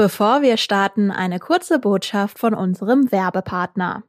Bevor 0.00 0.40
wir 0.40 0.56
starten, 0.56 1.10
eine 1.10 1.38
kurze 1.38 1.78
Botschaft 1.78 2.38
von 2.38 2.54
unserem 2.54 3.12
Werbepartner. 3.12 4.02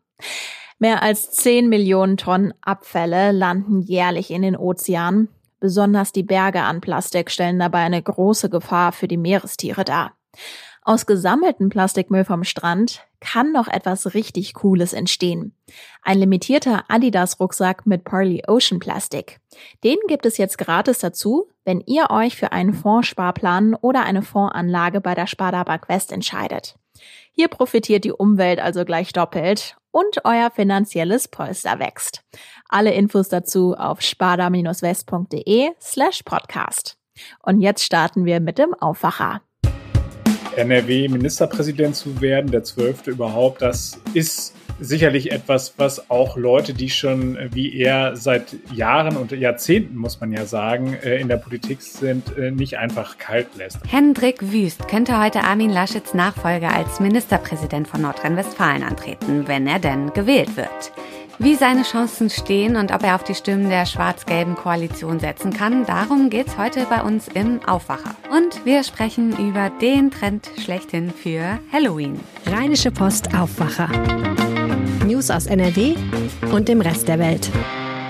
Mehr 0.80 1.04
als 1.04 1.32
10 1.32 1.68
Millionen 1.68 2.16
Tonnen 2.16 2.54
Abfälle 2.62 3.34
landen 3.34 3.82
jährlich 3.82 4.32
in 4.32 4.42
den 4.42 4.56
Ozeanen. 4.56 5.28
Besonders 5.60 6.14
die 6.14 6.24
Berge 6.24 6.62
an 6.62 6.80
Plastik 6.80 7.30
stellen 7.30 7.60
dabei 7.60 7.80
eine 7.80 8.02
große 8.02 8.50
Gefahr 8.50 8.94
für 8.94 9.10
die 9.10 9.18
Meerestiere 9.18 9.84
dar. 9.84 10.14
Aus 10.84 11.06
gesammeltem 11.06 11.70
Plastikmüll 11.70 12.26
vom 12.26 12.44
Strand 12.44 13.06
kann 13.20 13.52
noch 13.52 13.68
etwas 13.68 14.16
richtig 14.16 14.56
Cooles 14.56 14.94
entstehen. 14.94 15.56
Ein 16.02 16.18
limitierter 16.18 16.86
Adidas-Rucksack 16.88 17.86
mit 17.86 18.04
Parley 18.04 18.44
Ocean 18.48 18.80
Plastik. 18.80 19.40
Den 19.84 19.98
gibt 20.08 20.26
es 20.26 20.40
jetzt 20.40 20.58
gratis 20.58 20.98
dazu, 20.98 21.48
wenn 21.66 21.82
ihr 21.82 22.10
euch 22.10 22.36
für 22.36 22.52
einen 22.52 22.74
Fondssparplan 22.74 23.76
oder 23.76 24.04
eine 24.04 24.24
Fondsanlage 24.24 25.02
bei 25.02 25.14
der 25.14 25.28
Sparda 25.28 25.64
Bank 25.64 25.88
West 25.88 26.12
entscheidet. 26.12 26.80
Hier 27.32 27.48
profitiert 27.48 28.04
die 28.04 28.12
Umwelt 28.12 28.60
also 28.60 28.84
gleich 28.84 29.14
doppelt 29.14 29.78
und 29.92 30.26
euer 30.26 30.50
finanzielles 30.50 31.28
Polster 31.28 31.78
wächst. 31.78 32.24
Alle 32.68 32.92
Infos 32.92 33.30
dazu 33.30 33.76
auf 33.76 34.02
sparda-west.de 34.02 35.70
slash 35.80 36.24
podcast. 36.24 36.98
Und 37.44 37.62
jetzt 37.62 37.84
starten 37.84 38.26
wir 38.26 38.40
mit 38.40 38.58
dem 38.58 38.74
Aufwacher. 38.74 39.42
NRW-Ministerpräsident 40.56 41.96
zu 41.96 42.22
werden, 42.22 42.52
der 42.52 42.64
Zwölfte 42.64 43.12
überhaupt, 43.12 43.62
das 43.62 44.00
ist 44.14 44.54
sicherlich 44.82 45.32
etwas, 45.32 45.76
was 45.78 46.10
auch 46.10 46.36
Leute, 46.36 46.74
die 46.74 46.90
schon 46.90 47.38
wie 47.52 47.78
er 47.78 48.16
seit 48.16 48.56
Jahren 48.74 49.16
und 49.16 49.32
Jahrzehnten, 49.32 49.96
muss 49.96 50.20
man 50.20 50.34
ja 50.34 50.46
sagen, 50.46 50.98
äh, 51.04 51.18
in 51.18 51.28
der 51.28 51.38
Politik 51.38 51.82
sind, 51.82 52.36
äh, 52.38 52.52
nicht 52.52 52.78
einfach 52.78 53.18
kalt 53.18 53.48
lässt. 53.58 53.78
Hendrik 53.88 54.52
Wüst 54.52 54.88
könnte 54.88 55.22
heute 55.22 55.44
Armin 55.44 55.70
Laschets 55.70 56.14
Nachfolger 56.14 56.74
als 56.74 57.00
Ministerpräsident 57.00 57.88
von 57.88 58.02
Nordrhein-Westfalen 58.02 58.84
antreten, 58.84 59.48
wenn 59.48 59.68
er 59.68 59.80
denn 59.80 60.12
gewählt 60.14 60.58
wird. 60.58 60.92
Wie 61.44 61.56
seine 61.56 61.82
Chancen 61.82 62.30
stehen 62.30 62.76
und 62.76 62.94
ob 62.94 63.02
er 63.02 63.16
auf 63.16 63.24
die 63.24 63.34
Stimmen 63.34 63.68
der 63.68 63.88
schwarz-gelben 63.88 64.54
Koalition 64.54 65.20
setzen 65.20 65.52
kann, 65.52 65.88
darum 65.88 66.30
geht's 66.30 66.56
heute 66.56 66.86
bei 66.88 67.02
uns 67.02 67.28
im 67.30 67.66
Aufwacher. 67.66 68.16
Und 68.30 68.64
wir 68.64 68.84
sprechen 68.84 69.36
über 69.40 69.72
den 69.72 70.12
Trend 70.12 70.52
schlechthin 70.64 71.10
für 71.10 71.58
Halloween. 71.74 72.20
Rheinische 72.46 72.92
Post 72.92 73.34
Aufwacher. 73.34 73.90
News 75.08 75.32
aus 75.32 75.48
NRW 75.48 75.96
und 76.52 76.68
dem 76.68 76.80
Rest 76.80 77.08
der 77.08 77.18
Welt. 77.18 77.50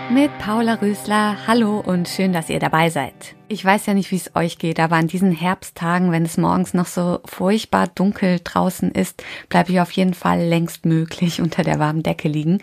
Mit 0.10 0.38
Paula 0.40 0.74
Rösler. 0.74 1.38
Hallo 1.48 1.80
und 1.80 2.10
schön, 2.10 2.34
dass 2.34 2.50
ihr 2.50 2.60
dabei 2.60 2.90
seid. 2.90 3.14
Ich 3.48 3.64
weiß 3.64 3.86
ja 3.86 3.94
nicht, 3.94 4.12
wie 4.12 4.18
es 4.18 4.36
euch 4.36 4.58
geht, 4.58 4.78
aber 4.78 4.98
an 4.98 5.08
diesen 5.08 5.32
Herbsttagen, 5.32 6.12
wenn 6.12 6.26
es 6.26 6.36
morgens 6.36 6.74
noch 6.74 6.86
so 6.86 7.22
furchtbar 7.24 7.88
dunkel 7.88 8.42
draußen 8.44 8.92
ist, 8.92 9.24
bleibe 9.48 9.72
ich 9.72 9.80
auf 9.80 9.92
jeden 9.92 10.16
Fall 10.16 10.42
längst 10.42 10.86
möglich 10.86 11.40
unter 11.42 11.64
der 11.64 11.80
warmen 11.80 12.04
Decke 12.04 12.28
liegen. 12.28 12.62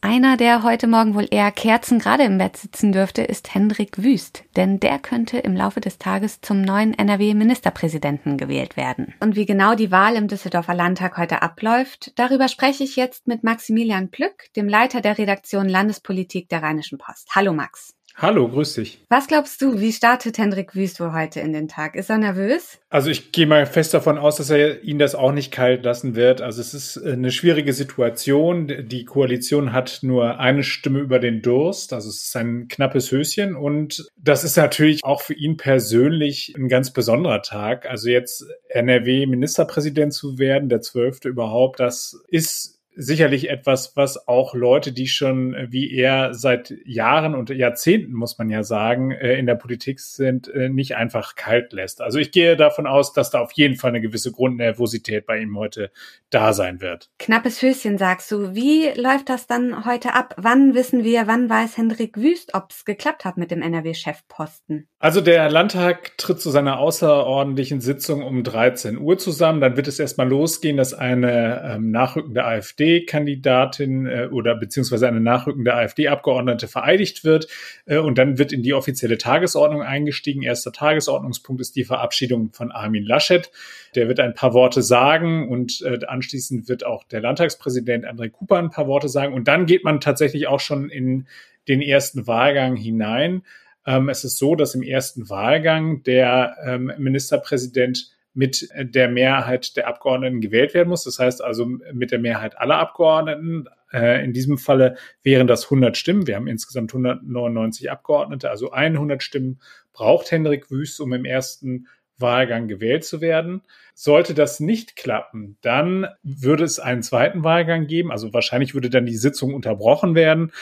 Einer, 0.00 0.36
der 0.36 0.62
heute 0.62 0.86
Morgen 0.86 1.16
wohl 1.16 1.26
eher 1.28 1.50
Kerzen 1.50 1.98
gerade 1.98 2.22
im 2.22 2.38
Bett 2.38 2.56
sitzen 2.56 2.92
dürfte, 2.92 3.22
ist 3.22 3.52
Hendrik 3.52 3.98
Wüst, 3.98 4.44
denn 4.54 4.78
der 4.78 5.00
könnte 5.00 5.38
im 5.38 5.56
Laufe 5.56 5.80
des 5.80 5.98
Tages 5.98 6.40
zum 6.40 6.62
neuen 6.62 6.94
NRW-Ministerpräsidenten 6.94 8.36
gewählt 8.36 8.76
werden. 8.76 9.14
Und 9.18 9.34
wie 9.34 9.44
genau 9.44 9.74
die 9.74 9.90
Wahl 9.90 10.14
im 10.14 10.28
Düsseldorfer 10.28 10.74
Landtag 10.74 11.18
heute 11.18 11.42
abläuft, 11.42 12.12
darüber 12.14 12.46
spreche 12.46 12.84
ich 12.84 12.94
jetzt 12.94 13.26
mit 13.26 13.42
Maximilian 13.42 14.08
Plück, 14.08 14.52
dem 14.54 14.68
Leiter 14.68 15.00
der 15.00 15.18
Redaktion 15.18 15.68
Landespolitik 15.68 16.48
der 16.48 16.62
Rheinischen 16.62 16.98
Post. 16.98 17.30
Hallo 17.34 17.52
Max. 17.52 17.97
Hallo, 18.20 18.48
grüß 18.48 18.74
dich. 18.74 18.98
Was 19.10 19.28
glaubst 19.28 19.62
du, 19.62 19.78
wie 19.78 19.92
startet 19.92 20.38
Hendrik 20.38 20.74
Wüst 20.74 20.98
wohl 20.98 21.12
heute 21.12 21.38
in 21.38 21.52
den 21.52 21.68
Tag? 21.68 21.94
Ist 21.94 22.10
er 22.10 22.18
nervös? 22.18 22.80
Also 22.90 23.10
ich 23.10 23.30
gehe 23.30 23.46
mal 23.46 23.64
fest 23.64 23.94
davon 23.94 24.18
aus, 24.18 24.38
dass 24.38 24.50
er 24.50 24.82
ihn 24.82 24.98
das 24.98 25.14
auch 25.14 25.30
nicht 25.30 25.52
kalt 25.52 25.84
lassen 25.84 26.16
wird. 26.16 26.40
Also 26.40 26.60
es 26.60 26.74
ist 26.74 26.98
eine 26.98 27.30
schwierige 27.30 27.72
Situation. 27.72 28.88
Die 28.88 29.04
Koalition 29.04 29.72
hat 29.72 30.00
nur 30.02 30.40
eine 30.40 30.64
Stimme 30.64 30.98
über 30.98 31.20
den 31.20 31.42
Durst. 31.42 31.92
Also 31.92 32.08
es 32.08 32.24
ist 32.24 32.36
ein 32.36 32.66
knappes 32.66 33.12
Höschen. 33.12 33.54
Und 33.54 34.08
das 34.16 34.42
ist 34.42 34.56
natürlich 34.56 35.04
auch 35.04 35.20
für 35.20 35.34
ihn 35.34 35.56
persönlich 35.56 36.54
ein 36.56 36.66
ganz 36.66 36.92
besonderer 36.92 37.42
Tag. 37.42 37.88
Also 37.88 38.08
jetzt 38.08 38.44
NRW-Ministerpräsident 38.70 40.12
zu 40.12 40.40
werden, 40.40 40.68
der 40.68 40.80
zwölfte 40.80 41.28
überhaupt, 41.28 41.78
das 41.78 42.20
ist 42.26 42.77
sicherlich 43.00 43.48
etwas, 43.48 43.96
was 43.96 44.26
auch 44.26 44.54
Leute, 44.54 44.92
die 44.92 45.06
schon 45.06 45.54
äh, 45.54 45.68
wie 45.70 45.94
er 45.94 46.34
seit 46.34 46.74
Jahren 46.84 47.36
und 47.36 47.48
Jahrzehnten, 47.48 48.12
muss 48.12 48.38
man 48.38 48.50
ja 48.50 48.64
sagen, 48.64 49.12
äh, 49.12 49.38
in 49.38 49.46
der 49.46 49.54
Politik 49.54 50.00
sind, 50.00 50.48
äh, 50.48 50.68
nicht 50.68 50.96
einfach 50.96 51.36
kalt 51.36 51.72
lässt. 51.72 52.00
Also 52.00 52.18
ich 52.18 52.32
gehe 52.32 52.56
davon 52.56 52.88
aus, 52.88 53.12
dass 53.12 53.30
da 53.30 53.38
auf 53.40 53.52
jeden 53.52 53.76
Fall 53.76 53.90
eine 53.90 54.00
gewisse 54.00 54.32
Grundnervosität 54.32 55.26
bei 55.26 55.38
ihm 55.38 55.56
heute 55.56 55.92
da 56.30 56.52
sein 56.52 56.80
wird. 56.80 57.08
Knappes 57.20 57.62
Höschen, 57.62 57.98
sagst 57.98 58.32
du. 58.32 58.56
Wie 58.56 58.88
läuft 59.00 59.28
das 59.28 59.46
dann 59.46 59.86
heute 59.86 60.14
ab? 60.14 60.34
Wann 60.36 60.74
wissen 60.74 61.04
wir, 61.04 61.28
wann 61.28 61.48
weiß 61.48 61.76
Hendrik 61.76 62.16
Wüst, 62.16 62.54
ob 62.54 62.72
es 62.72 62.84
geklappt 62.84 63.24
hat 63.24 63.36
mit 63.36 63.52
dem 63.52 63.62
NRW-Chefposten? 63.62 64.88
Also 64.98 65.20
der 65.20 65.48
Landtag 65.48 66.18
tritt 66.18 66.40
zu 66.40 66.50
seiner 66.50 66.80
außerordentlichen 66.80 67.80
Sitzung 67.80 68.24
um 68.24 68.42
13 68.42 68.98
Uhr 68.98 69.18
zusammen. 69.18 69.60
Dann 69.60 69.76
wird 69.76 69.86
es 69.86 70.00
erstmal 70.00 70.28
losgehen, 70.28 70.76
dass 70.76 70.94
eine 70.94 71.62
ähm, 71.64 71.92
nachrückende 71.92 72.44
AfD 72.44 72.87
AfD-Kandidatin 72.88 74.06
äh, 74.06 74.28
oder 74.30 74.54
beziehungsweise 74.54 75.08
eine 75.08 75.20
nachrückende 75.20 75.74
AfD-Abgeordnete 75.74 76.68
vereidigt 76.68 77.24
wird. 77.24 77.48
Äh, 77.86 77.98
und 77.98 78.18
dann 78.18 78.38
wird 78.38 78.52
in 78.52 78.62
die 78.62 78.74
offizielle 78.74 79.18
Tagesordnung 79.18 79.82
eingestiegen. 79.82 80.42
Erster 80.42 80.72
Tagesordnungspunkt 80.72 81.60
ist 81.60 81.76
die 81.76 81.84
Verabschiedung 81.84 82.52
von 82.52 82.72
Armin 82.72 83.04
Laschet. 83.04 83.50
Der 83.94 84.08
wird 84.08 84.20
ein 84.20 84.34
paar 84.34 84.54
Worte 84.54 84.82
sagen 84.82 85.48
und 85.48 85.82
äh, 85.82 85.98
anschließend 86.06 86.68
wird 86.68 86.84
auch 86.84 87.04
der 87.04 87.20
Landtagspräsident 87.20 88.06
André 88.06 88.30
Cooper 88.30 88.58
ein 88.58 88.70
paar 88.70 88.86
Worte 88.86 89.08
sagen. 89.08 89.34
Und 89.34 89.48
dann 89.48 89.66
geht 89.66 89.84
man 89.84 90.00
tatsächlich 90.00 90.46
auch 90.48 90.60
schon 90.60 90.90
in 90.90 91.26
den 91.68 91.82
ersten 91.82 92.26
Wahlgang 92.26 92.76
hinein. 92.76 93.42
Ähm, 93.86 94.08
es 94.08 94.24
ist 94.24 94.38
so, 94.38 94.54
dass 94.54 94.74
im 94.74 94.82
ersten 94.82 95.28
Wahlgang 95.28 96.02
der 96.02 96.56
ähm, 96.64 96.92
Ministerpräsident 96.98 98.10
mit 98.38 98.68
der 98.72 99.08
Mehrheit 99.08 99.76
der 99.76 99.88
Abgeordneten 99.88 100.40
gewählt 100.40 100.72
werden 100.72 100.90
muss. 100.90 101.02
Das 101.02 101.18
heißt 101.18 101.42
also 101.42 101.66
mit 101.66 102.12
der 102.12 102.20
Mehrheit 102.20 102.56
aller 102.56 102.78
Abgeordneten. 102.78 103.64
Äh, 103.92 104.24
in 104.24 104.32
diesem 104.32 104.58
Falle 104.58 104.96
wären 105.24 105.48
das 105.48 105.64
100 105.64 105.96
Stimmen. 105.96 106.28
Wir 106.28 106.36
haben 106.36 106.46
insgesamt 106.46 106.92
199 106.92 107.90
Abgeordnete, 107.90 108.48
also 108.48 108.70
100 108.70 109.24
Stimmen 109.24 109.58
braucht 109.92 110.30
Hendrik 110.30 110.70
Wüst, 110.70 111.00
um 111.00 111.12
im 111.14 111.24
ersten 111.24 111.88
Wahlgang 112.16 112.68
gewählt 112.68 113.04
zu 113.04 113.20
werden. 113.20 113.62
Sollte 113.94 114.34
das 114.34 114.60
nicht 114.60 114.94
klappen, 114.94 115.56
dann 115.60 116.06
würde 116.22 116.62
es 116.62 116.78
einen 116.78 117.02
zweiten 117.02 117.42
Wahlgang 117.42 117.88
geben. 117.88 118.12
Also 118.12 118.32
wahrscheinlich 118.32 118.72
würde 118.72 118.88
dann 118.88 119.06
die 119.06 119.16
Sitzung 119.16 119.52
unterbrochen 119.52 120.14
werden. 120.14 120.52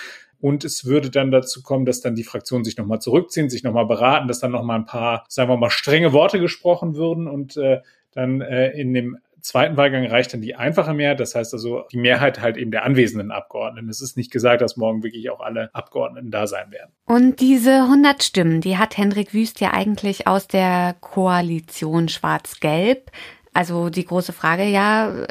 Und 0.41 0.65
es 0.65 0.85
würde 0.85 1.11
dann 1.11 1.31
dazu 1.31 1.63
kommen, 1.63 1.87
dass 1.87 2.01
dann 2.01 2.15
die 2.15 2.25
Fraktionen 2.25 2.65
sich 2.65 2.77
nochmal 2.77 3.01
zurückziehen, 3.01 3.51
sich 3.51 3.63
nochmal 3.63 3.87
beraten, 3.87 4.29
dass 4.29 4.41
dann 4.41 4.53
nochmal 4.53 4.79
ein 4.79 4.87
paar, 4.87 5.25
sagen 5.29 5.51
wir 5.51 5.57
mal, 5.57 5.71
strenge 5.71 6.13
Worte 6.13 6.41
gesprochen 6.41 6.95
würden 6.95 7.27
und 7.27 7.57
äh, 7.57 7.81
dann 8.13 8.41
äh, 8.41 8.71
in 8.71 8.95
dem 8.95 9.19
zweiten 9.47 9.77
Wahlgang 9.77 10.07
reicht 10.07 10.33
dann 10.33 10.41
die 10.41 10.57
einfache 10.57 10.93
Mehrheit. 10.93 11.21
Das 11.21 11.35
heißt 11.35 11.55
also 11.55 11.85
die 11.93 11.99
Mehrheit 11.99 12.41
halt 12.41 12.57
eben 12.57 12.71
der 12.71 12.85
anwesenden 12.85 13.31
Abgeordneten. 13.31 13.89
Es 13.89 14.01
ist 14.01 14.17
nicht 14.17 14.31
gesagt, 14.31 14.61
dass 14.61 14.77
morgen 14.77 15.03
wirklich 15.03 15.31
auch 15.31 15.41
alle 15.41 15.71
Abgeordneten 15.73 16.31
da 16.31 16.47
sein 16.47 16.71
werden. 16.71 16.91
Und 17.07 17.41
diese 17.41 17.83
100 17.83 18.23
Stimmen, 18.23 18.61
die 18.61 18.77
hat 18.77 18.99
Hendrik 18.99 19.33
Wüst 19.33 19.61
ja 19.61 19.73
eigentlich 19.73 20.27
aus 20.27 20.49
der 20.49 20.97
Koalition 21.01 22.09
Schwarz-Gelb. 22.09 23.11
Also 23.55 23.89
die 23.89 24.05
große 24.05 24.33
Frage, 24.33 24.65
ja, 24.65 25.27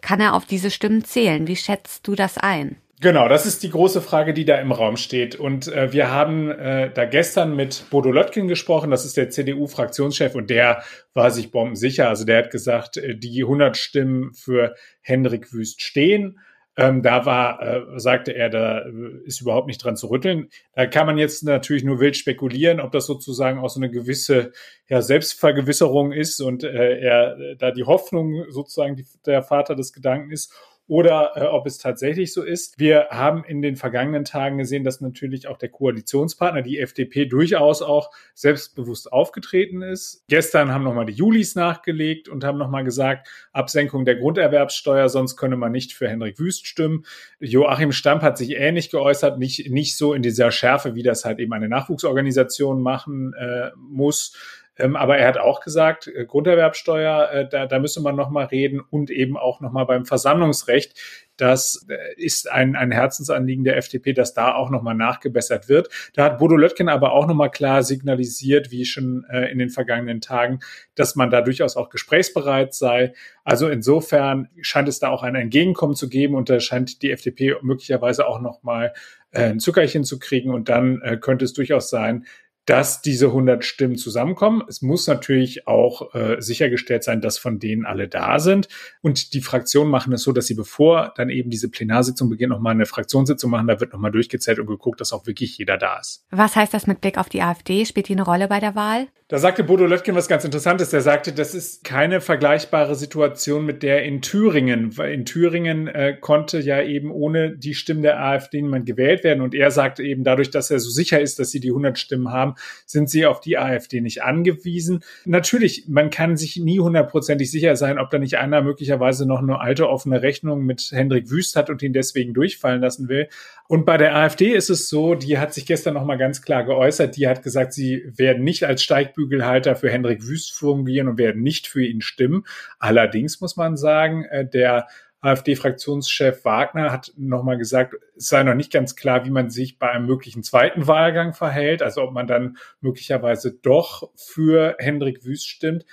kann 0.00 0.20
er 0.20 0.34
auf 0.34 0.46
diese 0.46 0.70
Stimmen 0.70 1.04
zählen? 1.04 1.46
Wie 1.46 1.56
schätzt 1.56 2.06
du 2.06 2.14
das 2.14 2.38
ein? 2.38 2.76
Genau, 3.00 3.28
das 3.28 3.46
ist 3.46 3.62
die 3.62 3.70
große 3.70 4.00
Frage, 4.00 4.34
die 4.34 4.44
da 4.44 4.56
im 4.56 4.72
Raum 4.72 4.96
steht. 4.96 5.36
Und 5.36 5.68
äh, 5.68 5.92
wir 5.92 6.10
haben 6.10 6.50
äh, 6.50 6.90
da 6.92 7.04
gestern 7.04 7.54
mit 7.54 7.84
Bodo 7.90 8.10
Löttgen 8.10 8.48
gesprochen, 8.48 8.90
das 8.90 9.04
ist 9.04 9.16
der 9.16 9.30
CDU-Fraktionschef, 9.30 10.34
und 10.34 10.50
der 10.50 10.82
war 11.14 11.30
sich 11.30 11.52
bombensicher. 11.52 12.08
Also 12.08 12.24
der 12.24 12.38
hat 12.38 12.50
gesagt, 12.50 12.96
äh, 12.96 13.16
die 13.16 13.42
100 13.42 13.76
Stimmen 13.76 14.32
für 14.34 14.74
Hendrik 15.00 15.52
Wüst 15.52 15.80
stehen. 15.80 16.40
Ähm, 16.76 17.02
da 17.02 17.24
war, 17.24 17.62
äh, 17.62 18.00
sagte 18.00 18.32
er, 18.32 18.50
da 18.50 18.80
äh, 18.80 18.90
ist 19.24 19.40
überhaupt 19.40 19.68
nicht 19.68 19.82
dran 19.82 19.96
zu 19.96 20.08
rütteln. 20.08 20.48
Da 20.72 20.86
kann 20.86 21.06
man 21.06 21.18
jetzt 21.18 21.44
natürlich 21.44 21.84
nur 21.84 22.00
wild 22.00 22.16
spekulieren, 22.16 22.80
ob 22.80 22.90
das 22.90 23.06
sozusagen 23.06 23.60
auch 23.60 23.68
so 23.68 23.78
eine 23.80 23.90
gewisse 23.90 24.52
ja, 24.88 25.02
Selbstvergewisserung 25.02 26.12
ist 26.12 26.40
und 26.40 26.64
äh, 26.64 26.98
er 26.98 27.56
da 27.56 27.70
die 27.70 27.84
Hoffnung 27.84 28.44
sozusagen 28.48 28.96
die, 28.96 29.06
der 29.26 29.42
Vater 29.42 29.74
des 29.76 29.92
Gedanken 29.92 30.30
ist 30.30 30.52
oder 30.88 31.32
äh, 31.36 31.44
ob 31.44 31.66
es 31.66 31.78
tatsächlich 31.78 32.32
so 32.32 32.42
ist. 32.42 32.78
Wir 32.78 33.08
haben 33.10 33.44
in 33.44 33.60
den 33.60 33.76
vergangenen 33.76 34.24
Tagen 34.24 34.56
gesehen, 34.56 34.84
dass 34.84 35.02
natürlich 35.02 35.46
auch 35.46 35.58
der 35.58 35.68
Koalitionspartner, 35.68 36.62
die 36.62 36.78
FDP, 36.78 37.26
durchaus 37.26 37.82
auch 37.82 38.10
selbstbewusst 38.34 39.12
aufgetreten 39.12 39.82
ist. 39.82 40.24
Gestern 40.28 40.72
haben 40.72 40.84
nochmal 40.84 41.04
die 41.04 41.12
Julis 41.12 41.54
nachgelegt 41.54 42.28
und 42.28 42.42
haben 42.42 42.56
nochmal 42.58 42.84
gesagt, 42.84 43.28
Absenkung 43.52 44.06
der 44.06 44.16
Grunderwerbssteuer, 44.16 45.10
sonst 45.10 45.36
könne 45.36 45.56
man 45.56 45.72
nicht 45.72 45.92
für 45.92 46.08
Henrik 46.08 46.38
Wüst 46.38 46.66
stimmen. 46.66 47.04
Joachim 47.38 47.92
Stamp 47.92 48.22
hat 48.22 48.38
sich 48.38 48.56
ähnlich 48.56 48.90
geäußert, 48.90 49.38
nicht, 49.38 49.70
nicht 49.70 49.96
so 49.96 50.14
in 50.14 50.22
dieser 50.22 50.50
Schärfe, 50.50 50.94
wie 50.94 51.02
das 51.02 51.26
halt 51.26 51.38
eben 51.38 51.52
eine 51.52 51.68
Nachwuchsorganisation 51.68 52.80
machen 52.80 53.34
äh, 53.34 53.70
muss 53.76 54.32
Ähm, 54.78 54.96
aber 54.96 55.18
er 55.18 55.28
hat 55.28 55.38
auch 55.38 55.60
gesagt, 55.60 56.06
äh, 56.06 56.24
Grunderwerbsteuer, 56.24 57.30
äh, 57.30 57.48
da, 57.48 57.66
da 57.66 57.78
müsse 57.78 58.00
man 58.00 58.16
nochmal 58.16 58.46
reden 58.46 58.80
und 58.80 59.10
eben 59.10 59.36
auch 59.36 59.60
nochmal 59.60 59.86
beim 59.86 60.04
Versammlungsrecht. 60.04 60.98
Das 61.36 61.86
äh, 61.88 61.96
ist 62.16 62.50
ein, 62.50 62.76
ein 62.76 62.90
Herzensanliegen 62.90 63.64
der 63.64 63.76
FDP, 63.76 64.12
dass 64.12 64.34
da 64.34 64.54
auch 64.54 64.70
nochmal 64.70 64.94
nachgebessert 64.94 65.68
wird. 65.68 65.88
Da 66.14 66.24
hat 66.24 66.38
Bodo 66.38 66.56
Löttgen 66.56 66.88
aber 66.88 67.12
auch 67.12 67.26
nochmal 67.26 67.50
klar 67.50 67.82
signalisiert, 67.82 68.70
wie 68.70 68.84
schon 68.84 69.24
äh, 69.30 69.50
in 69.50 69.58
den 69.58 69.70
vergangenen 69.70 70.20
Tagen, 70.20 70.60
dass 70.94 71.16
man 71.16 71.30
da 71.30 71.40
durchaus 71.40 71.76
auch 71.76 71.90
gesprächsbereit 71.90 72.74
sei. 72.74 73.14
Also 73.44 73.68
insofern 73.68 74.48
scheint 74.60 74.88
es 74.88 74.98
da 74.98 75.08
auch 75.08 75.22
ein 75.22 75.34
Entgegenkommen 75.36 75.94
zu 75.94 76.08
geben 76.08 76.34
und 76.34 76.50
da 76.50 76.60
scheint 76.60 77.02
die 77.02 77.12
FDP 77.12 77.54
möglicherweise 77.62 78.26
auch 78.26 78.40
nochmal 78.40 78.92
äh, 79.30 79.44
ein 79.44 79.60
Zuckerchen 79.60 80.04
zu 80.04 80.18
kriegen 80.18 80.50
und 80.50 80.68
dann 80.68 81.00
äh, 81.02 81.16
könnte 81.16 81.44
es 81.44 81.52
durchaus 81.52 81.90
sein, 81.90 82.26
dass 82.68 83.00
diese 83.00 83.28
100 83.28 83.64
Stimmen 83.64 83.96
zusammenkommen. 83.96 84.62
Es 84.68 84.82
muss 84.82 85.06
natürlich 85.06 85.66
auch 85.66 86.14
äh, 86.14 86.36
sichergestellt 86.40 87.02
sein, 87.02 87.22
dass 87.22 87.38
von 87.38 87.58
denen 87.58 87.86
alle 87.86 88.08
da 88.08 88.38
sind. 88.38 88.68
Und 89.00 89.32
die 89.32 89.40
Fraktionen 89.40 89.90
machen 89.90 90.12
es 90.12 90.22
so, 90.22 90.32
dass 90.32 90.48
sie 90.48 90.54
bevor 90.54 91.14
dann 91.16 91.30
eben 91.30 91.48
diese 91.48 91.70
Plenarsitzung 91.70 92.28
beginnt, 92.28 92.50
nochmal 92.50 92.74
eine 92.74 92.84
Fraktionssitzung 92.84 93.50
machen. 93.50 93.68
Da 93.68 93.80
wird 93.80 93.94
nochmal 93.94 94.10
durchgezählt 94.10 94.58
und 94.58 94.66
geguckt, 94.66 95.00
dass 95.00 95.14
auch 95.14 95.26
wirklich 95.26 95.56
jeder 95.56 95.78
da 95.78 95.98
ist. 95.98 96.26
Was 96.30 96.56
heißt 96.56 96.74
das 96.74 96.86
mit 96.86 97.00
Blick 97.00 97.16
auf 97.16 97.30
die 97.30 97.40
AfD? 97.40 97.86
Spielt 97.86 98.08
die 98.08 98.12
eine 98.12 98.24
Rolle 98.24 98.48
bei 98.48 98.60
der 98.60 98.74
Wahl? 98.74 99.08
Da 99.30 99.36
sagte 99.36 99.62
Bodo 99.62 99.84
Löttgen 99.84 100.14
was 100.14 100.26
ganz 100.26 100.46
Interessantes. 100.46 100.88
Der 100.88 101.02
sagte, 101.02 101.34
das 101.34 101.54
ist 101.54 101.84
keine 101.84 102.22
vergleichbare 102.22 102.94
Situation 102.94 103.66
mit 103.66 103.82
der 103.82 104.02
in 104.04 104.22
Thüringen, 104.22 104.96
weil 104.96 105.12
in 105.12 105.26
Thüringen 105.26 105.86
äh, 105.86 106.16
konnte 106.18 106.60
ja 106.60 106.80
eben 106.80 107.10
ohne 107.10 107.54
die 107.54 107.74
Stimmen 107.74 108.00
der 108.00 108.22
AfD 108.24 108.62
niemand 108.62 108.86
gewählt 108.86 109.24
werden. 109.24 109.42
Und 109.42 109.54
er 109.54 109.70
sagte 109.70 110.02
eben 110.02 110.24
dadurch, 110.24 110.50
dass 110.50 110.70
er 110.70 110.80
so 110.80 110.88
sicher 110.88 111.20
ist, 111.20 111.38
dass 111.38 111.50
sie 111.50 111.60
die 111.60 111.68
100 111.68 111.98
Stimmen 111.98 112.32
haben, 112.32 112.54
sind 112.86 113.10
sie 113.10 113.26
auf 113.26 113.42
die 113.42 113.58
AfD 113.58 114.00
nicht 114.00 114.22
angewiesen. 114.22 115.04
Natürlich, 115.26 115.84
man 115.88 116.08
kann 116.08 116.38
sich 116.38 116.56
nie 116.56 116.80
hundertprozentig 116.80 117.50
sicher 117.50 117.76
sein, 117.76 117.98
ob 117.98 118.08
da 118.08 118.18
nicht 118.18 118.38
einer 118.38 118.62
möglicherweise 118.62 119.28
noch 119.28 119.42
eine 119.42 119.60
alte 119.60 119.90
offene 119.90 120.22
Rechnung 120.22 120.64
mit 120.64 120.88
Hendrik 120.90 121.28
Wüst 121.28 121.54
hat 121.54 121.68
und 121.68 121.82
ihn 121.82 121.92
deswegen 121.92 122.32
durchfallen 122.32 122.80
lassen 122.80 123.10
will. 123.10 123.28
Und 123.70 123.84
bei 123.84 123.98
der 123.98 124.16
AfD 124.16 124.54
ist 124.54 124.70
es 124.70 124.88
so, 124.88 125.14
die 125.14 125.38
hat 125.38 125.52
sich 125.52 125.66
gestern 125.66 125.92
noch 125.92 126.04
mal 126.04 126.16
ganz 126.16 126.40
klar 126.40 126.64
geäußert. 126.64 127.16
Die 127.16 127.28
hat 127.28 127.42
gesagt, 127.42 127.74
sie 127.74 128.10
werden 128.16 128.42
nicht 128.42 128.64
als 128.64 128.82
Steigbügelhalter 128.82 129.76
für 129.76 129.90
Hendrik 129.90 130.26
Wüst 130.26 130.54
fungieren 130.54 131.06
und 131.06 131.18
werden 131.18 131.42
nicht 131.42 131.66
für 131.66 131.84
ihn 131.84 132.00
stimmen. 132.00 132.44
Allerdings 132.78 133.42
muss 133.42 133.56
man 133.58 133.76
sagen, 133.76 134.24
äh, 134.24 134.48
der 134.48 134.86
AfD-Fraktionschef 135.20 136.46
Wagner 136.46 136.90
hat 136.90 137.12
nochmal 137.18 137.58
gesagt, 137.58 137.94
es 138.16 138.28
sei 138.28 138.42
noch 138.42 138.54
nicht 138.54 138.72
ganz 138.72 138.96
klar, 138.96 139.26
wie 139.26 139.30
man 139.30 139.50
sich 139.50 139.78
bei 139.78 139.90
einem 139.90 140.06
möglichen 140.06 140.42
zweiten 140.42 140.86
Wahlgang 140.86 141.34
verhält, 141.34 141.82
also 141.82 142.02
ob 142.02 142.12
man 142.12 142.26
dann 142.26 142.56
möglicherweise 142.80 143.52
doch 143.52 144.10
für 144.16 144.76
Hendrik 144.78 145.26
Wüst 145.26 145.46
stimmt. 145.46 145.84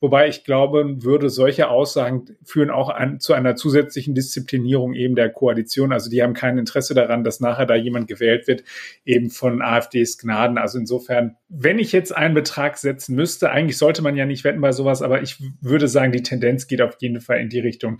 Wobei 0.00 0.28
ich 0.28 0.44
glaube, 0.44 1.02
würde 1.02 1.28
solche 1.28 1.68
Aussagen 1.68 2.24
führen 2.42 2.70
auch 2.70 2.88
an, 2.88 3.20
zu 3.20 3.34
einer 3.34 3.54
zusätzlichen 3.54 4.14
Disziplinierung 4.14 4.94
eben 4.94 5.14
der 5.14 5.28
Koalition. 5.28 5.92
Also 5.92 6.08
die 6.08 6.22
haben 6.22 6.32
kein 6.32 6.56
Interesse 6.56 6.94
daran, 6.94 7.22
dass 7.22 7.40
nachher 7.40 7.66
da 7.66 7.74
jemand 7.74 8.08
gewählt 8.08 8.48
wird, 8.48 8.64
eben 9.04 9.30
von 9.30 9.60
AfDs 9.60 10.16
Gnaden. 10.16 10.56
Also 10.56 10.78
insofern, 10.78 11.36
wenn 11.48 11.78
ich 11.78 11.92
jetzt 11.92 12.16
einen 12.16 12.34
Betrag 12.34 12.78
setzen 12.78 13.14
müsste, 13.14 13.50
eigentlich 13.50 13.76
sollte 13.76 14.00
man 14.00 14.16
ja 14.16 14.24
nicht 14.24 14.42
wetten 14.44 14.62
bei 14.62 14.72
sowas, 14.72 15.02
aber 15.02 15.20
ich 15.20 15.36
würde 15.60 15.86
sagen, 15.86 16.12
die 16.12 16.22
Tendenz 16.22 16.66
geht 16.66 16.80
auf 16.80 16.96
jeden 17.00 17.20
Fall 17.20 17.40
in 17.40 17.50
die 17.50 17.60
Richtung, 17.60 17.98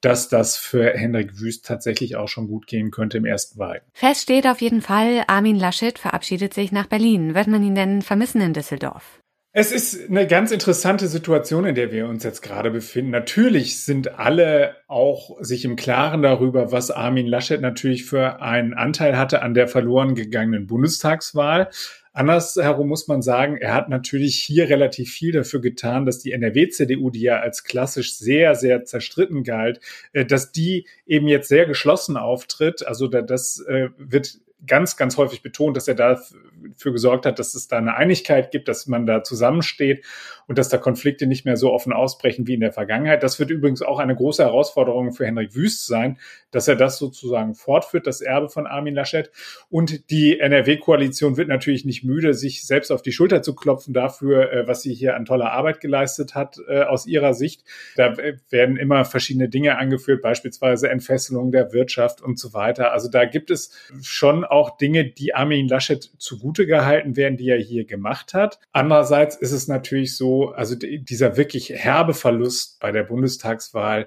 dass 0.00 0.28
das 0.28 0.56
für 0.56 0.92
Henrik 0.92 1.40
Wüst 1.40 1.66
tatsächlich 1.66 2.16
auch 2.16 2.28
schon 2.28 2.46
gut 2.46 2.66
gehen 2.66 2.90
könnte 2.90 3.18
im 3.18 3.24
ersten 3.24 3.58
Wahl. 3.58 3.82
Fest 3.92 4.22
steht 4.22 4.46
auf 4.46 4.60
jeden 4.60 4.80
Fall, 4.82 5.24
Armin 5.26 5.56
Laschet 5.56 5.98
verabschiedet 5.98 6.54
sich 6.54 6.72
nach 6.72 6.86
Berlin. 6.86 7.34
Wird 7.34 7.48
man 7.48 7.62
ihn 7.62 7.74
denn 7.74 8.02
vermissen 8.02 8.40
in 8.40 8.54
Düsseldorf? 8.54 9.19
Es 9.52 9.72
ist 9.72 10.08
eine 10.08 10.28
ganz 10.28 10.52
interessante 10.52 11.08
Situation, 11.08 11.64
in 11.64 11.74
der 11.74 11.90
wir 11.90 12.06
uns 12.06 12.22
jetzt 12.22 12.40
gerade 12.40 12.70
befinden. 12.70 13.10
Natürlich 13.10 13.82
sind 13.82 14.16
alle 14.16 14.76
auch 14.86 15.38
sich 15.40 15.64
im 15.64 15.74
Klaren 15.74 16.22
darüber, 16.22 16.70
was 16.70 16.92
Armin 16.92 17.26
Laschet 17.26 17.60
natürlich 17.60 18.04
für 18.04 18.40
einen 18.40 18.74
Anteil 18.74 19.18
hatte 19.18 19.42
an 19.42 19.54
der 19.54 19.66
verloren 19.66 20.14
gegangenen 20.14 20.68
Bundestagswahl. 20.68 21.68
Andersherum 22.12 22.88
muss 22.88 23.08
man 23.08 23.22
sagen, 23.22 23.56
er 23.56 23.74
hat 23.74 23.88
natürlich 23.88 24.36
hier 24.36 24.68
relativ 24.68 25.10
viel 25.10 25.32
dafür 25.32 25.60
getan, 25.60 26.06
dass 26.06 26.20
die 26.20 26.30
NRW-CDU, 26.30 27.10
die 27.10 27.22
ja 27.22 27.40
als 27.40 27.64
klassisch 27.64 28.14
sehr, 28.14 28.54
sehr 28.54 28.84
zerstritten 28.84 29.42
galt, 29.42 29.80
äh, 30.12 30.24
dass 30.24 30.52
die 30.52 30.86
eben 31.06 31.26
jetzt 31.26 31.48
sehr 31.48 31.66
geschlossen 31.66 32.16
auftritt. 32.16 32.86
Also 32.86 33.08
das 33.08 33.64
äh, 33.66 33.88
wird 33.98 34.38
ganz, 34.66 34.96
ganz 34.96 35.16
häufig 35.16 35.42
betont, 35.42 35.76
dass 35.76 35.88
er 35.88 35.94
dafür 35.94 36.92
gesorgt 36.92 37.26
hat, 37.26 37.38
dass 37.38 37.54
es 37.54 37.68
da 37.68 37.78
eine 37.78 37.96
Einigkeit 37.96 38.50
gibt, 38.50 38.68
dass 38.68 38.86
man 38.86 39.06
da 39.06 39.22
zusammensteht 39.22 40.04
und 40.46 40.58
dass 40.58 40.68
da 40.68 40.78
Konflikte 40.78 41.26
nicht 41.26 41.44
mehr 41.44 41.56
so 41.56 41.72
offen 41.72 41.92
ausbrechen 41.92 42.46
wie 42.46 42.54
in 42.54 42.60
der 42.60 42.72
Vergangenheit. 42.72 43.22
Das 43.22 43.38
wird 43.38 43.50
übrigens 43.50 43.82
auch 43.82 43.98
eine 43.98 44.14
große 44.14 44.42
Herausforderung 44.42 45.12
für 45.12 45.24
Henrik 45.24 45.54
Wüst 45.54 45.86
sein, 45.86 46.18
dass 46.50 46.68
er 46.68 46.76
das 46.76 46.98
sozusagen 46.98 47.54
fortführt, 47.54 48.06
das 48.06 48.20
Erbe 48.20 48.48
von 48.48 48.66
Armin 48.66 48.94
Laschet. 48.94 49.30
Und 49.68 50.10
die 50.10 50.40
NRW-Koalition 50.40 51.36
wird 51.36 51.48
natürlich 51.48 51.84
nicht 51.84 52.04
müde, 52.04 52.34
sich 52.34 52.66
selbst 52.66 52.90
auf 52.90 53.02
die 53.02 53.12
Schulter 53.12 53.42
zu 53.42 53.54
klopfen 53.54 53.94
dafür, 53.94 54.52
äh, 54.52 54.66
was 54.66 54.82
sie 54.82 54.92
hier 54.92 55.16
an 55.16 55.24
toller 55.24 55.52
Arbeit 55.52 55.80
geleistet 55.80 56.34
hat 56.34 56.58
äh, 56.68 56.82
aus 56.82 57.06
ihrer 57.06 57.32
Sicht. 57.32 57.64
Da 57.96 58.16
werden 58.50 58.76
immer 58.76 59.04
verschiedene 59.04 59.48
Dinge 59.48 59.78
angeführt, 59.78 60.20
beispielsweise 60.20 60.90
Entfesselung 60.90 61.52
der 61.52 61.72
Wirtschaft 61.72 62.20
und 62.20 62.38
so 62.38 62.52
weiter. 62.52 62.92
Also 62.92 63.08
da 63.08 63.24
gibt 63.24 63.50
es 63.50 63.72
schon 64.02 64.44
auch 64.50 64.76
Dinge, 64.76 65.04
die 65.04 65.34
Armin 65.34 65.68
Laschet 65.68 66.10
zugute 66.18 66.66
gehalten 66.66 67.16
werden, 67.16 67.36
die 67.36 67.48
er 67.48 67.58
hier 67.58 67.84
gemacht 67.84 68.34
hat. 68.34 68.58
Andererseits 68.72 69.36
ist 69.36 69.52
es 69.52 69.68
natürlich 69.68 70.16
so, 70.16 70.50
also 70.50 70.74
dieser 70.76 71.36
wirklich 71.36 71.70
herbe 71.70 72.14
Verlust 72.14 72.80
bei 72.80 72.92
der 72.92 73.04
Bundestagswahl, 73.04 74.06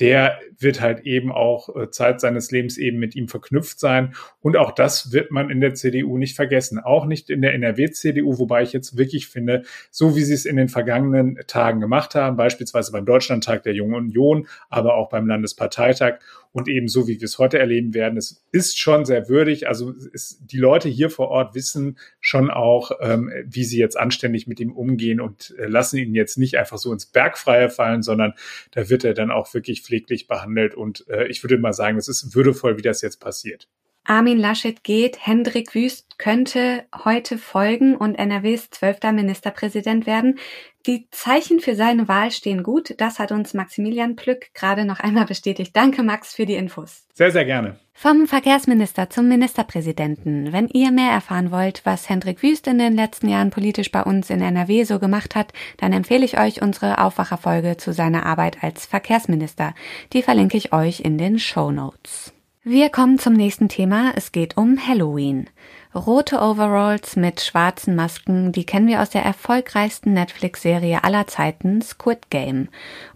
der 0.00 0.40
wird 0.58 0.80
halt 0.80 1.00
eben 1.06 1.30
auch 1.30 1.74
äh, 1.74 1.90
Zeit 1.90 2.20
seines 2.20 2.50
Lebens 2.50 2.78
eben 2.78 2.98
mit 2.98 3.14
ihm 3.14 3.28
verknüpft 3.28 3.78
sein. 3.78 4.14
Und 4.40 4.56
auch 4.56 4.72
das 4.72 5.12
wird 5.12 5.30
man 5.30 5.50
in 5.50 5.60
der 5.60 5.74
CDU 5.74 6.18
nicht 6.18 6.34
vergessen. 6.34 6.80
Auch 6.80 7.06
nicht 7.06 7.30
in 7.30 7.42
der 7.42 7.54
NRW-CDU, 7.54 8.38
wobei 8.38 8.62
ich 8.62 8.72
jetzt 8.72 8.96
wirklich 8.96 9.28
finde, 9.28 9.62
so 9.90 10.16
wie 10.16 10.22
sie 10.22 10.34
es 10.34 10.46
in 10.46 10.56
den 10.56 10.68
vergangenen 10.68 11.38
Tagen 11.46 11.80
gemacht 11.80 12.14
haben, 12.14 12.36
beispielsweise 12.36 12.90
beim 12.90 13.06
Deutschlandtag 13.06 13.62
der 13.62 13.74
Jungen 13.74 13.94
Union, 13.94 14.48
aber 14.68 14.94
auch 14.96 15.10
beim 15.10 15.28
Landesparteitag 15.28 16.18
und 16.54 16.68
eben 16.68 16.86
so, 16.86 17.08
wie 17.08 17.20
wir 17.20 17.24
es 17.24 17.38
heute 17.38 17.58
erleben 17.58 17.94
werden. 17.94 18.16
Es 18.16 18.44
ist 18.52 18.78
schon 18.78 19.04
sehr 19.04 19.28
würdig. 19.28 19.66
Also 19.66 19.92
es, 20.12 20.38
die 20.40 20.56
Leute 20.56 20.88
hier 20.88 21.10
vor 21.10 21.28
Ort 21.28 21.56
wissen 21.56 21.98
schon 22.20 22.48
auch, 22.48 22.92
ähm, 23.00 23.28
wie 23.44 23.64
sie 23.64 23.76
jetzt 23.76 23.98
anständig 23.98 24.46
mit 24.46 24.60
ihm 24.60 24.70
umgehen 24.70 25.20
und 25.20 25.52
äh, 25.58 25.66
lassen 25.66 25.98
ihn 25.98 26.14
jetzt 26.14 26.38
nicht 26.38 26.56
einfach 26.56 26.78
so 26.78 26.92
ins 26.92 27.06
Bergfreie 27.06 27.70
fallen, 27.70 28.02
sondern 28.02 28.34
da 28.70 28.88
wird 28.88 29.02
er 29.02 29.14
dann 29.14 29.32
auch 29.32 29.52
wirklich 29.52 29.82
pfleglich 29.82 30.28
behandelt. 30.28 30.76
Und 30.76 31.08
äh, 31.08 31.26
ich 31.26 31.42
würde 31.42 31.58
mal 31.58 31.72
sagen, 31.72 31.98
es 31.98 32.06
ist 32.06 32.36
würdevoll, 32.36 32.78
wie 32.78 32.82
das 32.82 33.02
jetzt 33.02 33.18
passiert. 33.18 33.66
Armin 34.04 34.38
Laschet 34.38 34.84
geht, 34.84 35.26
Hendrik 35.26 35.74
Wüst 35.74 36.18
könnte 36.18 36.84
heute 37.04 37.38
folgen 37.38 37.96
und 37.96 38.16
NRWs 38.16 38.68
zwölfter 38.70 39.12
Ministerpräsident 39.12 40.06
werden. 40.06 40.38
Die 40.86 41.08
Zeichen 41.10 41.60
für 41.60 41.74
seine 41.74 42.06
Wahl 42.08 42.30
stehen 42.30 42.62
gut. 42.62 42.94
Das 42.98 43.18
hat 43.18 43.32
uns 43.32 43.54
Maximilian 43.54 44.16
Plück 44.16 44.52
gerade 44.52 44.84
noch 44.84 45.00
einmal 45.00 45.24
bestätigt. 45.24 45.74
Danke, 45.74 46.02
Max, 46.02 46.34
für 46.34 46.44
die 46.44 46.56
Infos. 46.56 47.06
Sehr, 47.14 47.30
sehr 47.30 47.46
gerne. 47.46 47.78
Vom 47.94 48.26
Verkehrsminister 48.26 49.08
zum 49.08 49.28
Ministerpräsidenten. 49.28 50.52
Wenn 50.52 50.68
ihr 50.68 50.90
mehr 50.90 51.12
erfahren 51.12 51.50
wollt, 51.50 51.80
was 51.84 52.10
Hendrik 52.10 52.42
Wüst 52.42 52.66
in 52.66 52.78
den 52.78 52.94
letzten 52.94 53.28
Jahren 53.28 53.50
politisch 53.50 53.90
bei 53.90 54.02
uns 54.02 54.28
in 54.28 54.42
NRW 54.42 54.84
so 54.84 54.98
gemacht 54.98 55.34
hat, 55.34 55.54
dann 55.78 55.94
empfehle 55.94 56.26
ich 56.26 56.38
euch 56.38 56.60
unsere 56.60 56.98
Aufwacherfolge 56.98 57.78
zu 57.78 57.94
seiner 57.94 58.26
Arbeit 58.26 58.62
als 58.62 58.84
Verkehrsminister. 58.84 59.74
Die 60.12 60.22
verlinke 60.22 60.58
ich 60.58 60.74
euch 60.74 61.00
in 61.00 61.16
den 61.16 61.38
Show 61.38 61.70
Notes. 61.70 62.33
Wir 62.66 62.88
kommen 62.88 63.18
zum 63.18 63.34
nächsten 63.34 63.68
Thema. 63.68 64.14
Es 64.16 64.32
geht 64.32 64.56
um 64.56 64.78
Halloween. 64.88 65.50
Rote 65.94 66.40
Overalls 66.40 67.14
mit 67.14 67.42
schwarzen 67.42 67.94
Masken, 67.94 68.52
die 68.52 68.64
kennen 68.64 68.86
wir 68.88 69.02
aus 69.02 69.10
der 69.10 69.22
erfolgreichsten 69.22 70.14
Netflix-Serie 70.14 71.04
aller 71.04 71.26
Zeiten, 71.26 71.82
Squid 71.82 72.30
Game. 72.30 72.68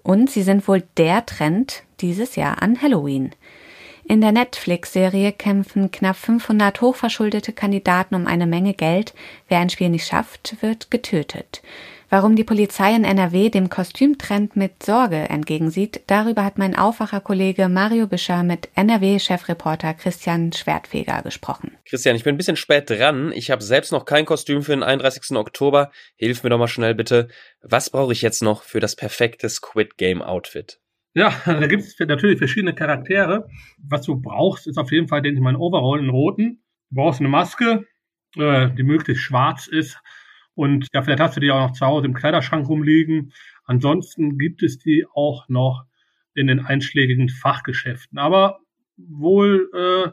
Und 0.03 0.29
sie 0.29 0.43
sind 0.43 0.69
wohl 0.69 0.83
der 0.99 1.25
Trend 1.25 1.85
dieses 2.01 2.37
Jahr 2.37 2.61
an 2.61 2.83
Halloween. 2.83 3.31
In 4.05 4.21
der 4.21 4.33
Netflix-Serie 4.33 5.33
kämpfen 5.33 5.91
knapp 5.91 6.17
500 6.17 6.83
hochverschuldete 6.83 7.55
Kandidaten 7.55 8.17
um 8.17 8.27
eine 8.27 8.47
Menge 8.47 8.75
Geld. 8.75 9.15
Wer 9.49 9.61
ein 9.61 9.71
Spiel 9.71 9.89
nicht 9.89 10.07
schafft, 10.07 10.59
wird 10.61 10.91
getötet. 10.91 11.63
Warum 12.11 12.37
die 12.37 12.45
Polizei 12.45 12.97
in 12.97 13.05
NRW 13.05 13.51
dem 13.51 13.69
Kostümtrend 13.69 14.57
mit 14.57 14.83
Sorge 14.83 15.29
entgegensieht, 15.29 16.01
darüber 16.07 16.43
hat 16.43 16.57
mein 16.57 16.75
Aufwacherkollege 16.75 17.69
Mario 17.69 18.07
Bischer 18.07 18.43
mit 18.45 18.71
NRW-Chefreporter 18.77 19.93
Christian 19.93 20.51
Schwertfeger 20.55 21.21
gesprochen. 21.21 21.77
Christian, 21.85 22.17
ich 22.17 22.25
bin 22.25 22.35
ein 22.35 22.39
bisschen 22.39 22.57
spät 22.57 22.89
dran. 22.89 23.31
Ich 23.33 23.51
habe 23.51 23.63
selbst 23.63 23.93
noch 23.93 24.07
kein 24.07 24.25
Kostüm 24.25 24.63
für 24.63 24.73
den 24.73 24.83
31. 24.83 25.37
Oktober. 25.37 25.91
Hilf 26.17 26.43
mir 26.43 26.49
doch 26.49 26.59
mal 26.59 26.67
schnell 26.67 26.95
bitte. 26.95 27.29
Was 27.61 27.91
brauche 27.91 28.15
ich 28.15 28.23
jetzt 28.23 28.43
noch 28.43 28.63
für 28.63 28.81
das 28.81 28.97
perfekte 28.97 29.51
Squid 29.51 29.99
Game 29.99 30.23
Outfit? 30.23 30.81
Ja, 31.13 31.35
da 31.45 31.67
gibt 31.67 31.83
es 31.83 31.99
natürlich 31.99 32.39
verschiedene 32.39 32.75
Charaktere. 32.75 33.51
Was 33.87 34.07
du 34.07 34.19
brauchst, 34.19 34.67
ist 34.67 34.79
auf 34.79 34.91
jeden 34.93 35.09
Fall, 35.09 35.21
denke 35.21 35.37
ich 35.37 35.43
mal, 35.43 35.51
ein 35.51 35.57
Overall, 35.57 35.99
einen 35.99 36.09
roten. 36.09 36.63
Du 36.89 36.97
brauchst 36.97 37.21
eine 37.21 37.29
Maske, 37.29 37.85
äh, 38.37 38.71
die 38.71 38.83
möglichst 38.83 39.25
schwarz 39.25 39.67
ist 39.67 40.01
Und 40.59 40.89
ja, 40.93 41.03
vielleicht 41.03 41.21
hast 41.21 41.37
du 41.37 41.41
die 41.41 41.53
auch 41.53 41.69
noch 41.69 41.73
zu 41.73 41.87
Hause 41.87 42.07
im 42.07 42.15
Kleiderschrank 42.15 42.69
rumliegen. 42.69 43.33
Ansonsten 43.65 44.39
gibt 44.39 44.65
es 44.65 44.77
die 44.77 45.07
auch 45.15 45.49
noch 45.49 45.85
in 46.35 46.49
den 46.49 46.59
einschlägigen 46.59 47.29
Fachgeschäften. 47.29 48.19
Aber 48.19 48.59
wohl, 48.97 49.71
äh, 49.73 50.11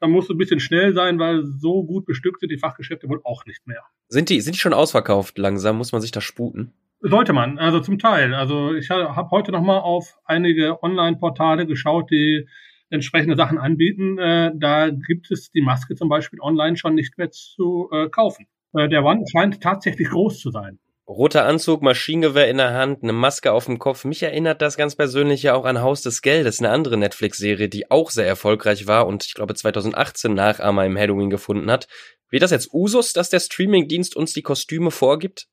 da 0.00 0.06
musst 0.06 0.30
du 0.30 0.34
ein 0.34 0.38
bisschen 0.38 0.58
schnell 0.58 0.94
sein, 0.94 1.18
weil 1.18 1.44
so 1.44 1.84
gut 1.84 2.06
bestückt 2.06 2.40
sind 2.40 2.50
die 2.50 2.56
Fachgeschäfte 2.56 3.10
wohl 3.10 3.20
auch 3.24 3.44
nicht 3.44 3.66
mehr. 3.66 3.82
Sind 4.08 4.30
die, 4.30 4.40
sind 4.40 4.54
die 4.54 4.58
schon 4.60 4.72
ausverkauft 4.72 5.36
langsam? 5.36 5.76
Muss 5.76 5.92
man 5.92 6.00
sich 6.00 6.12
da 6.12 6.22
sputen? 6.22 6.72
Sollte 7.00 7.34
man, 7.34 7.58
also 7.58 7.78
zum 7.80 7.98
Teil. 7.98 8.32
Also 8.32 8.72
ich 8.72 8.88
habe 8.88 9.30
heute 9.30 9.52
noch 9.52 9.60
mal 9.60 9.80
auf 9.80 10.16
einige 10.24 10.82
Online-Portale 10.82 11.66
geschaut, 11.66 12.10
die 12.10 12.48
entsprechende 12.88 13.36
Sachen 13.36 13.58
anbieten. 13.58 14.16
Äh, 14.16 14.52
da 14.54 14.88
gibt 14.88 15.30
es 15.30 15.50
die 15.50 15.60
Maske 15.60 15.94
zum 15.94 16.08
Beispiel 16.08 16.40
online 16.40 16.78
schon 16.78 16.94
nicht 16.94 17.18
mehr 17.18 17.30
zu 17.30 17.90
äh, 17.92 18.08
kaufen. 18.08 18.46
Äh, 18.76 18.88
der 18.88 19.04
One 19.04 19.24
scheint 19.30 19.60
tatsächlich 19.60 20.08
groß 20.08 20.40
zu 20.40 20.50
sein. 20.50 20.78
Roter 21.06 21.44
Anzug, 21.44 21.82
Maschinengewehr 21.82 22.48
in 22.48 22.56
der 22.56 22.72
Hand, 22.72 23.02
eine 23.02 23.12
Maske 23.12 23.52
auf 23.52 23.66
dem 23.66 23.78
Kopf. 23.78 24.06
Mich 24.06 24.22
erinnert 24.22 24.62
das 24.62 24.78
ganz 24.78 24.96
persönlich 24.96 25.42
ja 25.42 25.54
auch 25.54 25.66
an 25.66 25.82
Haus 25.82 26.00
des 26.00 26.22
Geldes, 26.22 26.60
eine 26.60 26.70
andere 26.70 26.96
Netflix-Serie, 26.96 27.68
die 27.68 27.90
auch 27.90 28.10
sehr 28.10 28.26
erfolgreich 28.26 28.86
war 28.86 29.06
und 29.06 29.24
ich 29.26 29.34
glaube 29.34 29.54
2018 29.54 30.32
Nachahmer 30.32 30.86
im 30.86 30.96
Halloween 30.96 31.28
gefunden 31.28 31.70
hat. 31.70 31.88
Wird 32.30 32.42
das 32.42 32.52
jetzt 32.52 32.72
Usus, 32.72 33.12
dass 33.12 33.28
der 33.28 33.40
Streamingdienst 33.40 34.16
uns 34.16 34.32
die 34.32 34.40
Kostüme 34.40 34.90
vorgibt? 34.90 35.46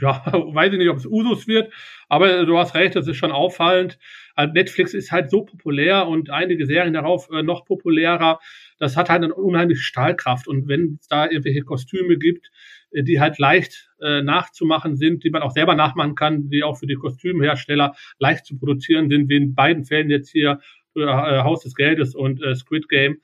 Ja, 0.00 0.22
weiß 0.32 0.72
ich 0.72 0.78
nicht, 0.78 0.90
ob 0.90 0.98
es 0.98 1.06
Usus 1.06 1.48
wird, 1.48 1.72
aber 2.08 2.46
du 2.46 2.56
hast 2.56 2.76
recht, 2.76 2.94
das 2.94 3.08
ist 3.08 3.16
schon 3.16 3.32
auffallend. 3.32 3.98
Also 4.36 4.52
Netflix 4.52 4.94
ist 4.94 5.10
halt 5.10 5.28
so 5.28 5.44
populär 5.44 6.06
und 6.06 6.30
einige 6.30 6.66
Serien 6.66 6.94
darauf 6.94 7.28
äh, 7.30 7.42
noch 7.42 7.64
populärer. 7.64 8.38
Das 8.78 8.96
hat 8.96 9.08
halt 9.10 9.22
eine 9.22 9.34
unheimliche 9.34 9.82
Stahlkraft 9.82 10.48
und 10.48 10.68
wenn 10.68 10.98
es 11.00 11.08
da 11.08 11.26
irgendwelche 11.26 11.62
Kostüme 11.62 12.18
gibt, 12.18 12.50
äh, 12.90 13.02
die 13.02 13.20
halt 13.20 13.38
leicht 13.38 13.90
äh, 14.00 14.22
nachzumachen 14.22 14.96
sind, 14.96 15.24
die 15.24 15.30
man 15.30 15.42
auch 15.42 15.52
selber 15.52 15.74
nachmachen 15.74 16.14
kann, 16.14 16.48
die 16.48 16.62
auch 16.62 16.78
für 16.78 16.86
die 16.86 16.94
Kostümhersteller 16.94 17.94
leicht 18.18 18.46
zu 18.46 18.56
produzieren 18.56 19.08
sind, 19.08 19.28
wie 19.28 19.36
in 19.36 19.54
beiden 19.54 19.84
Fällen 19.84 20.10
jetzt 20.10 20.30
hier 20.30 20.60
äh, 20.96 21.06
Haus 21.06 21.62
des 21.62 21.74
Geldes 21.74 22.14
und 22.14 22.42
äh, 22.42 22.54
Squid 22.54 22.88
Game, 22.88 23.18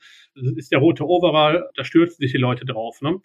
ist 0.55 0.71
der 0.71 0.79
rote 0.79 1.05
Overall, 1.05 1.69
da 1.75 1.83
stürzen 1.83 2.17
sich 2.17 2.31
die 2.31 2.37
Leute 2.37 2.65
drauf. 2.65 3.01
Ne? 3.01 3.19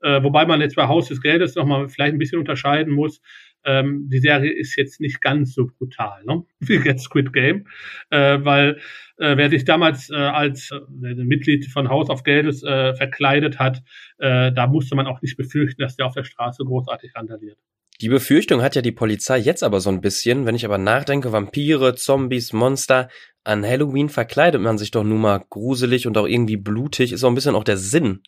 Äh, 0.00 0.22
wobei 0.22 0.46
man 0.46 0.60
jetzt 0.60 0.76
bei 0.76 0.86
Haus 0.86 1.08
des 1.08 1.20
Geldes 1.20 1.56
nochmal 1.56 1.88
vielleicht 1.88 2.14
ein 2.14 2.18
bisschen 2.18 2.38
unterscheiden 2.38 2.94
muss. 2.94 3.20
Ähm, 3.64 4.08
die 4.10 4.20
Serie 4.20 4.52
ist 4.52 4.76
jetzt 4.76 5.00
nicht 5.00 5.20
ganz 5.20 5.54
so 5.54 5.66
brutal, 5.66 6.24
ne? 6.24 6.44
wie 6.60 6.76
jetzt 6.76 7.04
Squid 7.04 7.32
Game, 7.32 7.66
äh, 8.10 8.38
weil 8.42 8.80
äh, 9.18 9.36
wer 9.36 9.50
sich 9.50 9.64
damals 9.64 10.10
äh, 10.10 10.14
als 10.14 10.70
äh, 10.70 11.14
Mitglied 11.14 11.66
von 11.66 11.88
Haus 11.88 12.08
of 12.10 12.22
Geldes 12.22 12.62
äh, 12.62 12.94
verkleidet 12.94 13.58
hat, 13.58 13.82
äh, 14.18 14.52
da 14.52 14.66
musste 14.66 14.94
man 14.94 15.06
auch 15.06 15.20
nicht 15.22 15.36
befürchten, 15.36 15.82
dass 15.82 15.96
der 15.96 16.06
auf 16.06 16.14
der 16.14 16.24
Straße 16.24 16.64
großartig 16.64 17.14
randaliert. 17.14 17.58
Die 18.00 18.08
Befürchtung 18.08 18.62
hat 18.62 18.76
ja 18.76 18.82
die 18.82 18.92
Polizei 18.92 19.38
jetzt 19.38 19.64
aber 19.64 19.80
so 19.80 19.90
ein 19.90 20.00
bisschen, 20.00 20.46
wenn 20.46 20.54
ich 20.54 20.64
aber 20.64 20.78
nachdenke, 20.78 21.32
Vampire, 21.32 21.96
Zombies, 21.96 22.52
Monster, 22.52 23.08
an 23.42 23.66
Halloween 23.66 24.08
verkleidet 24.08 24.60
man 24.60 24.78
sich 24.78 24.92
doch 24.92 25.02
nun 25.02 25.20
mal 25.20 25.44
gruselig 25.50 26.06
und 26.06 26.16
auch 26.16 26.28
irgendwie 26.28 26.56
blutig, 26.56 27.12
ist 27.12 27.24
auch 27.24 27.28
ein 27.28 27.34
bisschen 27.34 27.56
auch 27.56 27.64
der 27.64 27.76
Sinn 27.76 28.22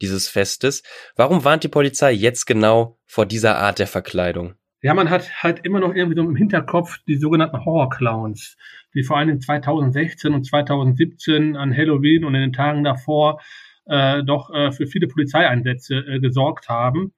dieses 0.00 0.28
Festes. 0.28 0.82
Warum 1.16 1.44
warnt 1.44 1.64
die 1.64 1.68
Polizei 1.68 2.12
jetzt 2.12 2.46
genau 2.46 2.98
vor 3.06 3.26
dieser 3.26 3.56
Art 3.56 3.80
der 3.80 3.88
Verkleidung? 3.88 4.54
Ja, 4.80 4.94
man 4.94 5.10
hat 5.10 5.42
halt 5.42 5.64
immer 5.64 5.80
noch 5.80 5.92
irgendwie 5.92 6.16
so 6.16 6.22
im 6.22 6.36
Hinterkopf 6.36 6.98
die 7.08 7.16
sogenannten 7.16 7.64
Horror-Clowns, 7.64 8.56
die 8.94 9.02
vor 9.02 9.18
allem 9.18 9.40
2016 9.40 10.32
und 10.32 10.44
2017 10.44 11.56
an 11.56 11.76
Halloween 11.76 12.24
und 12.24 12.36
in 12.36 12.42
den 12.42 12.52
Tagen 12.52 12.84
davor 12.84 13.40
äh, 13.86 14.22
doch 14.22 14.50
äh, 14.54 14.70
für 14.70 14.86
viele 14.86 15.08
Polizeieinsätze 15.08 15.96
äh, 15.96 16.20
gesorgt 16.20 16.68
haben. 16.68 17.12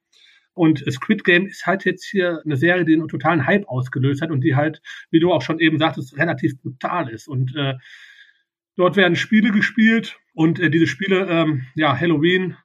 Und 0.53 0.83
Squid 0.91 1.23
Game 1.23 1.45
ist 1.45 1.67
halt 1.67 1.85
jetzt 1.85 2.03
hier 2.03 2.41
eine 2.43 2.57
Serie, 2.57 2.83
die 2.83 2.93
einen 2.93 3.07
totalen 3.07 3.45
Hype 3.45 3.67
ausgelöst 3.67 4.21
hat 4.21 4.31
und 4.31 4.41
die 4.41 4.55
halt, 4.55 4.81
wie 5.11 5.19
du 5.19 5.31
auch 5.31 5.41
schon 5.41 5.59
eben 5.59 5.77
sagtest, 5.77 6.17
relativ 6.17 6.59
brutal 6.61 7.09
ist. 7.09 7.27
Und 7.27 7.55
äh, 7.55 7.75
dort 8.75 8.95
werden 8.95 9.15
Spiele 9.15 9.51
gespielt 9.51 10.17
und 10.33 10.59
äh, 10.59 10.69
diese 10.69 10.87
Spiele, 10.87 11.27
ähm, 11.29 11.67
ja, 11.75 11.97
Halloween, 11.97 12.57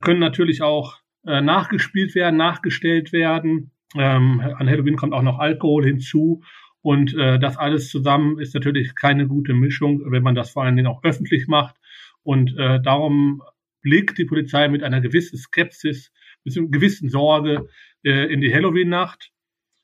können 0.00 0.20
natürlich 0.20 0.62
auch 0.62 1.00
äh, 1.26 1.40
nachgespielt 1.40 2.14
werden, 2.14 2.36
nachgestellt 2.36 3.12
werden. 3.12 3.72
Ähm, 3.94 4.40
an 4.40 4.68
Halloween 4.68 4.96
kommt 4.96 5.12
auch 5.12 5.22
noch 5.22 5.38
Alkohol 5.38 5.84
hinzu. 5.84 6.42
Und 6.80 7.14
äh, 7.14 7.38
das 7.38 7.56
alles 7.56 7.88
zusammen 7.88 8.38
ist 8.38 8.54
natürlich 8.54 8.94
keine 8.94 9.26
gute 9.26 9.54
Mischung, 9.54 10.02
wenn 10.10 10.22
man 10.22 10.34
das 10.34 10.50
vor 10.50 10.64
allen 10.64 10.76
Dingen 10.76 10.88
auch 10.88 11.02
öffentlich 11.02 11.46
macht. 11.48 11.76
Und 12.22 12.56
äh, 12.58 12.80
darum 12.82 13.42
blickt 13.80 14.18
die 14.18 14.24
Polizei 14.24 14.68
mit 14.68 14.82
einer 14.82 15.00
gewissen 15.00 15.38
Skepsis, 15.38 16.12
mit 16.44 16.56
einer 16.56 16.68
gewissen 16.68 17.08
Sorge 17.08 17.68
äh, 18.02 18.32
in 18.32 18.40
die 18.40 18.52
Halloween-Nacht. 18.52 19.30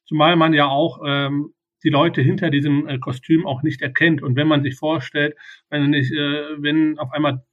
Zumal 0.04 0.36
man 0.36 0.52
ja 0.52 0.66
auch 0.68 1.00
ähm, 1.06 1.54
die 1.84 1.90
Leute 1.90 2.20
hinter 2.20 2.50
diesem 2.50 2.86
äh, 2.88 2.98
Kostüm 2.98 3.46
auch 3.46 3.62
nicht 3.62 3.80
erkennt. 3.82 4.22
Und 4.22 4.36
wenn 4.36 4.48
man 4.48 4.62
sich 4.62 4.76
vorstellt, 4.76 5.36
wenn, 5.68 5.90
nicht, 5.90 6.12
äh, 6.12 6.62
wenn 6.62 6.98
auf 6.98 7.12
einmal 7.12 7.44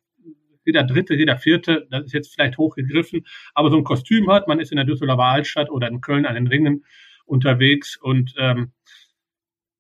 jeder 0.67 0.83
Dritte, 0.83 1.15
jeder 1.15 1.37
Vierte, 1.37 1.87
das 1.89 2.05
ist 2.05 2.13
jetzt 2.13 2.33
vielleicht 2.33 2.57
hochgegriffen, 2.57 3.25
aber 3.55 3.71
so 3.71 3.77
ein 3.77 3.83
Kostüm 3.83 4.29
hat, 4.29 4.47
man 4.47 4.59
ist 4.59 4.71
in 4.71 4.75
der 4.75 4.85
Düsseldorfer 4.85 5.23
Altstadt 5.23 5.71
oder 5.71 5.87
in 5.87 6.01
Köln 6.01 6.25
an 6.25 6.35
den 6.35 6.47
Ringen 6.47 6.85
unterwegs 7.25 7.97
und 7.97 8.33
ähm, 8.37 8.71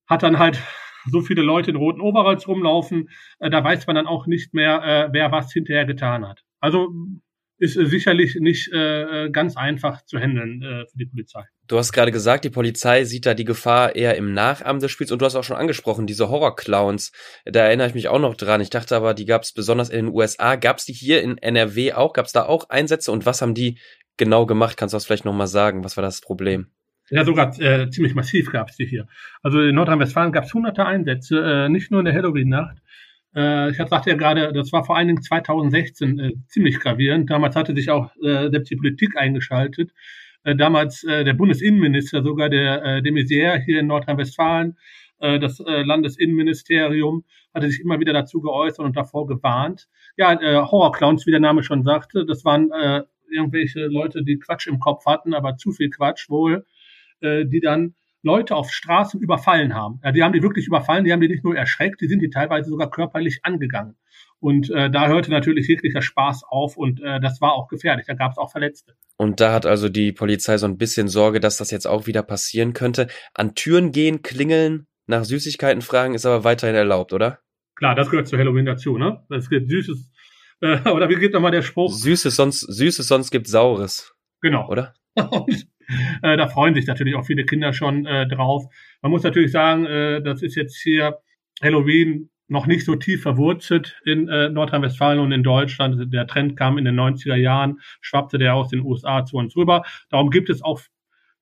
hat 0.07 0.23
dann 0.23 0.39
halt 0.39 0.59
so 1.09 1.21
viele 1.21 1.41
Leute 1.41 1.71
in 1.71 1.77
roten 1.77 2.01
Overalls 2.01 2.47
rumlaufen, 2.47 3.09
äh, 3.39 3.49
da 3.49 3.63
weiß 3.63 3.87
man 3.87 3.95
dann 3.95 4.07
auch 4.07 4.27
nicht 4.27 4.53
mehr, 4.53 4.83
äh, 4.83 5.09
wer 5.13 5.31
was 5.31 5.53
hinterher 5.53 5.85
getan 5.85 6.27
hat. 6.27 6.43
Also 6.59 6.89
ist 7.57 7.77
äh, 7.77 7.85
sicherlich 7.85 8.35
nicht 8.35 8.71
äh, 8.71 9.29
ganz 9.31 9.57
einfach 9.57 10.03
zu 10.05 10.19
handeln 10.19 10.61
äh, 10.61 10.85
für 10.85 10.97
die 10.97 11.05
Polizei. 11.05 11.43
Du 11.67 11.77
hast 11.77 11.91
gerade 11.91 12.11
gesagt, 12.11 12.45
die 12.45 12.49
Polizei 12.49 13.03
sieht 13.03 13.25
da 13.25 13.33
die 13.33 13.43
Gefahr 13.43 13.95
eher 13.95 14.15
im 14.15 14.33
Nachahmen 14.33 14.81
des 14.81 14.91
Spiels 14.91 15.11
und 15.11 15.21
du 15.21 15.25
hast 15.25 15.35
auch 15.35 15.43
schon 15.43 15.57
angesprochen, 15.57 16.07
diese 16.07 16.29
Horror-Clowns. 16.29 17.11
Da 17.45 17.65
erinnere 17.65 17.87
ich 17.87 17.93
mich 17.93 18.07
auch 18.07 18.19
noch 18.19 18.35
dran. 18.35 18.61
Ich 18.61 18.69
dachte 18.69 18.95
aber, 18.95 19.13
die 19.13 19.25
gab 19.25 19.43
es 19.43 19.53
besonders 19.53 19.89
in 19.89 20.05
den 20.05 20.15
USA. 20.15 20.55
Gab 20.55 20.77
es 20.77 20.85
die 20.85 20.93
hier 20.93 21.21
in 21.21 21.37
NRW 21.37 21.93
auch? 21.93 22.13
Gab 22.13 22.27
es 22.27 22.31
da 22.31 22.45
auch 22.45 22.69
Einsätze 22.69 23.11
und 23.11 23.25
was 23.25 23.41
haben 23.41 23.53
die 23.53 23.79
genau 24.17 24.45
gemacht? 24.45 24.77
Kannst 24.77 24.93
du 24.93 24.95
das 24.95 25.05
vielleicht 25.05 25.25
nochmal 25.25 25.47
sagen? 25.47 25.83
Was 25.83 25.97
war 25.97 26.03
das 26.03 26.21
Problem? 26.21 26.67
Ja, 27.09 27.23
sogar 27.23 27.57
äh, 27.59 27.89
ziemlich 27.89 28.15
massiv 28.15 28.51
gab 28.51 28.69
es 28.69 28.75
die 28.75 28.85
hier. 28.85 29.07
Also 29.41 29.61
in 29.61 29.75
Nordrhein-Westfalen 29.75 30.33
gab 30.33 30.43
es 30.43 30.53
hunderte 30.53 30.85
Einsätze, 30.85 31.39
äh, 31.39 31.69
nicht 31.69 31.89
nur 31.89 32.01
in 32.01 32.05
der 32.05 32.13
Halloween-Nacht. 32.13 32.77
Äh, 33.37 33.69
ich 33.69 33.77
sagte 33.77 34.09
ja 34.09 34.15
gerade, 34.15 34.51
das 34.51 34.73
war 34.73 34.83
vor 34.83 34.97
allen 34.97 35.07
Dingen 35.07 35.21
2016 35.21 36.19
äh, 36.19 36.33
ziemlich 36.47 36.79
gravierend. 36.79 37.29
Damals 37.29 37.55
hatte 37.55 37.75
sich 37.75 37.91
auch 37.91 38.11
äh, 38.23 38.49
selbst 38.49 38.71
die 38.71 38.75
Politik 38.75 39.15
eingeschaltet. 39.15 39.91
Äh, 40.43 40.55
damals 40.55 41.03
äh, 41.03 41.23
der 41.23 41.33
Bundesinnenminister, 41.33 42.23
sogar 42.23 42.49
der 42.49 42.83
äh, 42.83 43.01
de 43.03 43.11
Maizière 43.11 43.59
hier 43.63 43.79
in 43.79 43.87
Nordrhein-Westfalen, 43.87 44.77
äh, 45.19 45.39
das 45.39 45.59
äh, 45.59 45.83
Landesinnenministerium, 45.83 47.25
hatte 47.53 47.69
sich 47.69 47.79
immer 47.79 47.99
wieder 47.99 48.13
dazu 48.13 48.41
geäußert 48.41 48.83
und 48.83 48.97
davor 48.97 49.27
gewarnt. 49.27 49.87
Ja, 50.17 50.33
äh, 50.33 50.55
Horrorclowns, 50.55 51.27
wie 51.27 51.31
der 51.31 51.39
Name 51.39 51.61
schon 51.61 51.83
sagte, 51.83 52.25
das 52.25 52.43
waren 52.43 52.71
äh, 52.71 53.03
irgendwelche 53.31 53.85
Leute, 53.85 54.23
die 54.23 54.39
Quatsch 54.39 54.67
im 54.67 54.79
Kopf 54.79 55.05
hatten, 55.05 55.35
aber 55.35 55.57
zu 55.57 55.71
viel 55.71 55.91
Quatsch 55.91 56.27
wohl, 56.29 56.65
äh, 57.21 57.45
die 57.45 57.59
dann 57.59 57.93
Leute 58.27 58.55
auf 58.55 58.71
Straßen 58.71 59.19
überfallen 59.19 59.73
haben. 59.73 59.99
Ja, 60.03 60.11
die 60.11 60.23
haben 60.23 60.33
die 60.33 60.43
wirklich 60.43 60.67
überfallen, 60.67 61.03
die 61.03 61.11
haben 61.11 61.21
die 61.21 61.29
nicht 61.29 61.43
nur 61.43 61.55
erschreckt, 61.55 62.01
die 62.01 62.07
sind 62.07 62.21
die 62.21 62.29
teilweise 62.29 62.69
sogar 62.69 62.91
körperlich 62.91 63.39
angegangen. 63.41 63.95
Und 64.39 64.69
äh, 64.69 64.91
da 64.91 65.07
hörte 65.07 65.31
natürlich 65.31 65.67
jeglicher 65.67 66.03
Spaß 66.03 66.43
auf 66.47 66.77
und 66.77 67.01
äh, 67.01 67.19
das 67.19 67.41
war 67.41 67.53
auch 67.53 67.67
gefährlich. 67.67 68.05
Da 68.05 68.13
gab 68.13 68.33
es 68.33 68.37
auch 68.37 68.51
Verletzte. 68.51 68.93
Und 69.17 69.39
da 69.39 69.51
hat 69.51 69.65
also 69.65 69.89
die 69.89 70.11
Polizei 70.11 70.57
so 70.57 70.67
ein 70.67 70.77
bisschen 70.77 71.07
Sorge, 71.07 71.39
dass 71.39 71.57
das 71.57 71.71
jetzt 71.71 71.87
auch 71.87 72.05
wieder 72.05 72.21
passieren 72.21 72.73
könnte. 72.73 73.07
An 73.33 73.55
Türen 73.55 73.91
gehen, 73.91 74.21
klingeln, 74.21 74.85
nach 75.07 75.23
Süßigkeiten 75.23 75.81
fragen 75.81 76.13
ist 76.13 76.25
aber 76.25 76.43
weiterhin 76.43 76.75
erlaubt, 76.75 77.13
oder? 77.13 77.39
Klar, 77.75 77.95
das 77.95 78.11
gehört 78.11 78.27
zu 78.27 78.37
Halloween 78.37 78.65
dazu, 78.65 78.97
ne? 78.97 79.23
Es 79.29 79.49
gibt 79.49 79.69
Süßes, 79.69 80.11
äh, 80.61 80.89
oder 80.89 81.09
wie 81.09 81.15
geht 81.15 81.33
nochmal 81.33 81.51
der 81.51 81.61
Spruch? 81.61 81.93
Süßes 81.93 82.35
sonst, 82.35 82.61
Süßes 82.61 83.07
sonst 83.07 83.31
gibt 83.31 83.47
Saures. 83.47 84.13
Genau. 84.41 84.67
Oder? 84.69 84.93
Und 85.15 85.67
äh, 86.21 86.37
da 86.37 86.47
freuen 86.47 86.73
sich 86.73 86.87
natürlich 86.87 87.15
auch 87.15 87.25
viele 87.25 87.45
Kinder 87.45 87.73
schon 87.73 88.05
äh, 88.05 88.27
drauf. 88.27 88.65
Man 89.01 89.11
muss 89.11 89.23
natürlich 89.23 89.51
sagen, 89.51 89.85
äh, 89.85 90.21
das 90.21 90.41
ist 90.41 90.55
jetzt 90.55 90.77
hier 90.81 91.17
Halloween 91.61 92.29
noch 92.47 92.65
nicht 92.65 92.85
so 92.85 92.95
tief 92.95 93.21
verwurzelt 93.23 93.99
in 94.05 94.29
äh, 94.29 94.49
Nordrhein-Westfalen 94.49 95.19
und 95.19 95.31
in 95.31 95.43
Deutschland. 95.43 96.13
Der 96.13 96.27
Trend 96.27 96.55
kam 96.55 96.77
in 96.77 96.85
den 96.85 96.99
90er 96.99 97.35
Jahren, 97.35 97.79
schwappte 98.01 98.37
der 98.37 98.55
aus 98.55 98.69
den 98.69 98.81
USA 98.81 99.25
zu 99.25 99.37
uns 99.37 99.55
rüber. 99.55 99.83
Darum 100.09 100.29
gibt 100.29 100.49
es 100.49 100.61
auch 100.61 100.79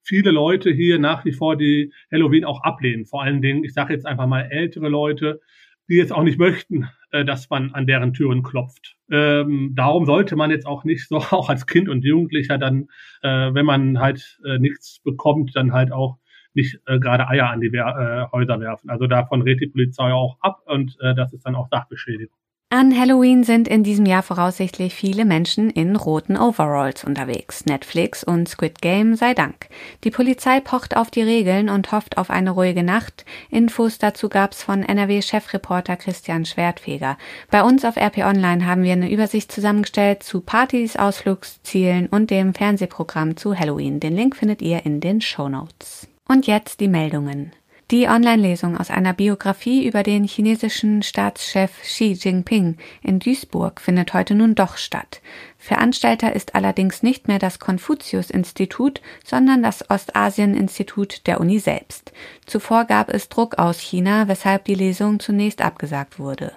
viele 0.01 0.31
Leute 0.31 0.71
hier 0.71 0.99
nach 0.99 1.25
wie 1.25 1.31
vor, 1.31 1.57
die 1.57 1.91
Halloween 2.11 2.45
auch 2.45 2.61
ablehnen. 2.63 3.05
Vor 3.05 3.21
allen 3.21 3.41
Dingen, 3.41 3.63
ich 3.63 3.73
sage 3.73 3.93
jetzt 3.93 4.05
einfach 4.05 4.27
mal 4.27 4.47
ältere 4.49 4.89
Leute, 4.89 5.41
die 5.89 5.95
jetzt 5.95 6.11
auch 6.11 6.23
nicht 6.23 6.39
möchten, 6.39 6.89
äh, 7.11 7.25
dass 7.25 7.49
man 7.49 7.73
an 7.73 7.87
deren 7.87 8.13
Türen 8.13 8.43
klopft. 8.43 8.95
Ähm, 9.11 9.73
darum 9.75 10.05
sollte 10.05 10.35
man 10.35 10.51
jetzt 10.51 10.65
auch 10.65 10.83
nicht 10.83 11.07
so, 11.07 11.17
auch 11.31 11.49
als 11.49 11.67
Kind 11.67 11.89
und 11.89 12.03
Jugendlicher 12.03 12.57
dann, 12.57 12.87
äh, 13.21 13.53
wenn 13.53 13.65
man 13.65 13.99
halt 13.99 14.39
äh, 14.45 14.57
nichts 14.57 14.99
bekommt, 15.03 15.55
dann 15.55 15.73
halt 15.73 15.91
auch 15.91 16.17
nicht 16.53 16.79
äh, 16.85 16.99
gerade 16.99 17.27
Eier 17.27 17.49
an 17.49 17.61
die 17.61 17.71
Wer 17.71 18.29
äh, 18.31 18.35
Häuser 18.35 18.59
werfen. 18.59 18.89
Also 18.89 19.07
davon 19.07 19.41
rät 19.41 19.59
die 19.59 19.67
Polizei 19.67 20.11
auch 20.11 20.37
ab 20.41 20.61
und 20.65 20.97
äh, 21.01 21.13
das 21.13 21.33
ist 21.33 21.45
dann 21.45 21.55
auch 21.55 21.67
Sachbeschädigung. 21.69 22.37
An 22.71 22.99
Halloween 22.99 23.43
sind 23.43 23.67
in 23.67 23.83
diesem 23.83 24.07
Jahr 24.07 24.23
voraussichtlich 24.23 24.95
viele 24.95 25.23
Menschen 25.23 25.69
in 25.69 25.95
roten 25.95 26.35
Overalls 26.35 27.03
unterwegs. 27.03 27.67
Netflix 27.67 28.23
und 28.23 28.49
Squid 28.49 28.81
Game 28.81 29.15
sei 29.15 29.35
Dank. 29.35 29.69
Die 30.03 30.09
Polizei 30.09 30.59
pocht 30.61 30.97
auf 30.97 31.11
die 31.11 31.21
Regeln 31.21 31.69
und 31.69 31.91
hofft 31.91 32.17
auf 32.17 32.31
eine 32.31 32.49
ruhige 32.49 32.81
Nacht. 32.81 33.23
Infos 33.51 33.99
dazu 33.99 34.29
gab's 34.29 34.63
von 34.63 34.81
NRW-Chefreporter 34.81 35.95
Christian 35.95 36.43
Schwertfeger. 36.43 37.19
Bei 37.51 37.61
uns 37.61 37.85
auf 37.85 37.97
RP 37.97 38.25
Online 38.25 38.65
haben 38.65 38.81
wir 38.81 38.93
eine 38.93 39.11
Übersicht 39.11 39.51
zusammengestellt 39.51 40.23
zu 40.23 40.41
Partys, 40.41 40.95
Ausflugszielen 40.97 42.07
und 42.07 42.31
dem 42.31 42.55
Fernsehprogramm 42.55 43.37
zu 43.37 43.57
Halloween. 43.57 43.99
Den 43.99 44.15
Link 44.15 44.35
findet 44.35 44.63
ihr 44.63 44.87
in 44.87 45.01
den 45.01 45.21
Show 45.21 45.49
Notes. 45.49 46.07
Und 46.27 46.47
jetzt 46.47 46.79
die 46.79 46.87
Meldungen. 46.87 47.51
Die 47.91 48.07
Online-Lesung 48.07 48.77
aus 48.77 48.89
einer 48.89 49.13
Biografie 49.13 49.85
über 49.85 50.01
den 50.01 50.23
chinesischen 50.23 51.03
Staatschef 51.03 51.83
Xi 51.83 52.13
Jinping 52.13 52.77
in 53.03 53.19
Duisburg 53.19 53.79
findet 53.79 54.15
heute 54.15 54.33
nun 54.33 54.55
doch 54.55 54.77
statt. 54.77 55.21
Veranstalter 55.59 56.33
ist 56.33 56.55
allerdings 56.55 57.03
nicht 57.03 57.27
mehr 57.27 57.37
das 57.37 57.59
Konfuzius-Institut, 57.59 59.01
sondern 59.23 59.61
das 59.61 59.87
Ostasien-Institut 59.87 61.27
der 61.27 61.39
Uni 61.39 61.59
selbst. 61.59 62.11
Zuvor 62.47 62.85
gab 62.85 63.09
es 63.09 63.29
Druck 63.29 63.59
aus 63.59 63.79
China, 63.79 64.27
weshalb 64.27 64.65
die 64.65 64.73
Lesung 64.73 65.19
zunächst 65.19 65.61
abgesagt 65.61 66.17
wurde. 66.17 66.53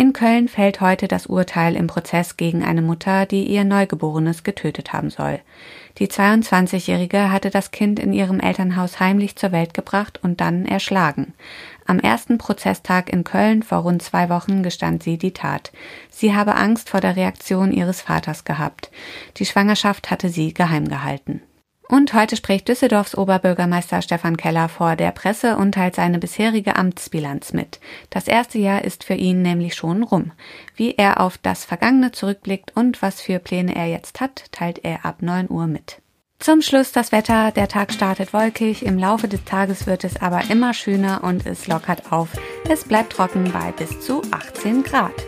In 0.00 0.12
Köln 0.12 0.46
fällt 0.46 0.80
heute 0.80 1.08
das 1.08 1.26
Urteil 1.26 1.74
im 1.74 1.88
Prozess 1.88 2.36
gegen 2.36 2.62
eine 2.62 2.82
Mutter, 2.82 3.26
die 3.26 3.42
ihr 3.44 3.64
Neugeborenes 3.64 4.44
getötet 4.44 4.92
haben 4.92 5.10
soll. 5.10 5.40
Die 5.98 6.06
22-Jährige 6.06 7.32
hatte 7.32 7.50
das 7.50 7.72
Kind 7.72 7.98
in 7.98 8.12
ihrem 8.12 8.38
Elternhaus 8.38 9.00
heimlich 9.00 9.34
zur 9.34 9.50
Welt 9.50 9.74
gebracht 9.74 10.20
und 10.22 10.40
dann 10.40 10.64
erschlagen. 10.64 11.34
Am 11.86 11.98
ersten 11.98 12.38
Prozesstag 12.38 13.12
in 13.12 13.24
Köln 13.24 13.64
vor 13.64 13.78
rund 13.78 14.02
zwei 14.02 14.28
Wochen 14.28 14.62
gestand 14.62 15.02
sie 15.02 15.18
die 15.18 15.32
Tat. 15.32 15.72
Sie 16.08 16.36
habe 16.36 16.54
Angst 16.54 16.88
vor 16.88 17.00
der 17.00 17.16
Reaktion 17.16 17.72
ihres 17.72 18.00
Vaters 18.00 18.44
gehabt. 18.44 18.92
Die 19.38 19.46
Schwangerschaft 19.46 20.10
hatte 20.10 20.28
sie 20.28 20.54
geheim 20.54 20.88
gehalten. 20.88 21.42
Und 21.88 22.12
heute 22.12 22.36
spricht 22.36 22.68
Düsseldorfs 22.68 23.16
Oberbürgermeister 23.16 24.02
Stefan 24.02 24.36
Keller 24.36 24.68
vor 24.68 24.94
der 24.94 25.10
Presse 25.10 25.56
und 25.56 25.72
teilt 25.72 25.94
seine 25.94 26.18
bisherige 26.18 26.76
Amtsbilanz 26.76 27.54
mit. 27.54 27.80
Das 28.10 28.28
erste 28.28 28.58
Jahr 28.58 28.84
ist 28.84 29.04
für 29.04 29.14
ihn 29.14 29.40
nämlich 29.40 29.74
schon 29.74 30.02
rum. 30.02 30.32
Wie 30.76 30.94
er 30.96 31.20
auf 31.20 31.38
das 31.38 31.64
Vergangene 31.64 32.12
zurückblickt 32.12 32.72
und 32.76 33.00
was 33.00 33.22
für 33.22 33.38
Pläne 33.38 33.74
er 33.74 33.86
jetzt 33.86 34.20
hat, 34.20 34.52
teilt 34.52 34.84
er 34.84 35.06
ab 35.06 35.22
9 35.22 35.48
Uhr 35.48 35.66
mit. 35.66 36.02
Zum 36.38 36.62
Schluss 36.62 36.92
das 36.92 37.10
Wetter. 37.10 37.50
Der 37.52 37.68
Tag 37.68 37.92
startet 37.92 38.32
wolkig. 38.32 38.84
Im 38.84 38.98
Laufe 38.98 39.26
des 39.26 39.44
Tages 39.44 39.86
wird 39.86 40.04
es 40.04 40.20
aber 40.20 40.42
immer 40.50 40.74
schöner 40.74 41.24
und 41.24 41.46
es 41.46 41.66
lockert 41.66 42.12
auf. 42.12 42.28
Es 42.68 42.84
bleibt 42.84 43.14
trocken 43.14 43.50
bei 43.50 43.72
bis 43.72 43.98
zu 44.00 44.22
18 44.30 44.82
Grad. 44.84 45.27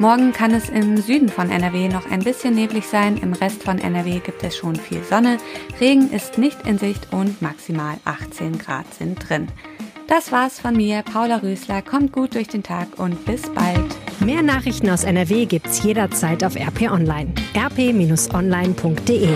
Morgen 0.00 0.32
kann 0.32 0.54
es 0.54 0.68
im 0.68 0.96
Süden 0.96 1.28
von 1.28 1.50
NRW 1.50 1.88
noch 1.88 2.08
ein 2.08 2.20
bisschen 2.20 2.54
neblig 2.54 2.86
sein, 2.86 3.16
im 3.16 3.32
Rest 3.32 3.64
von 3.64 3.78
NRW 3.78 4.20
gibt 4.20 4.44
es 4.44 4.56
schon 4.56 4.76
viel 4.76 5.02
Sonne, 5.02 5.38
Regen 5.80 6.12
ist 6.12 6.38
nicht 6.38 6.66
in 6.68 6.78
Sicht 6.78 7.12
und 7.12 7.42
maximal 7.42 7.96
18 8.04 8.58
Grad 8.58 8.94
sind 8.94 9.28
drin. 9.28 9.48
Das 10.06 10.30
war's 10.30 10.60
von 10.60 10.76
mir, 10.76 11.02
Paula 11.02 11.36
Rösler. 11.38 11.82
Kommt 11.82 12.12
gut 12.12 12.34
durch 12.34 12.48
den 12.48 12.62
Tag 12.62 12.86
und 12.96 13.26
bis 13.26 13.42
bald. 13.50 13.96
Mehr 14.20 14.42
Nachrichten 14.42 14.88
aus 14.88 15.04
NRW 15.04 15.44
gibt's 15.44 15.82
jederzeit 15.82 16.44
auf 16.44 16.56
RP 16.56 16.90
Online. 16.90 17.34
rp-online.de 17.54 19.28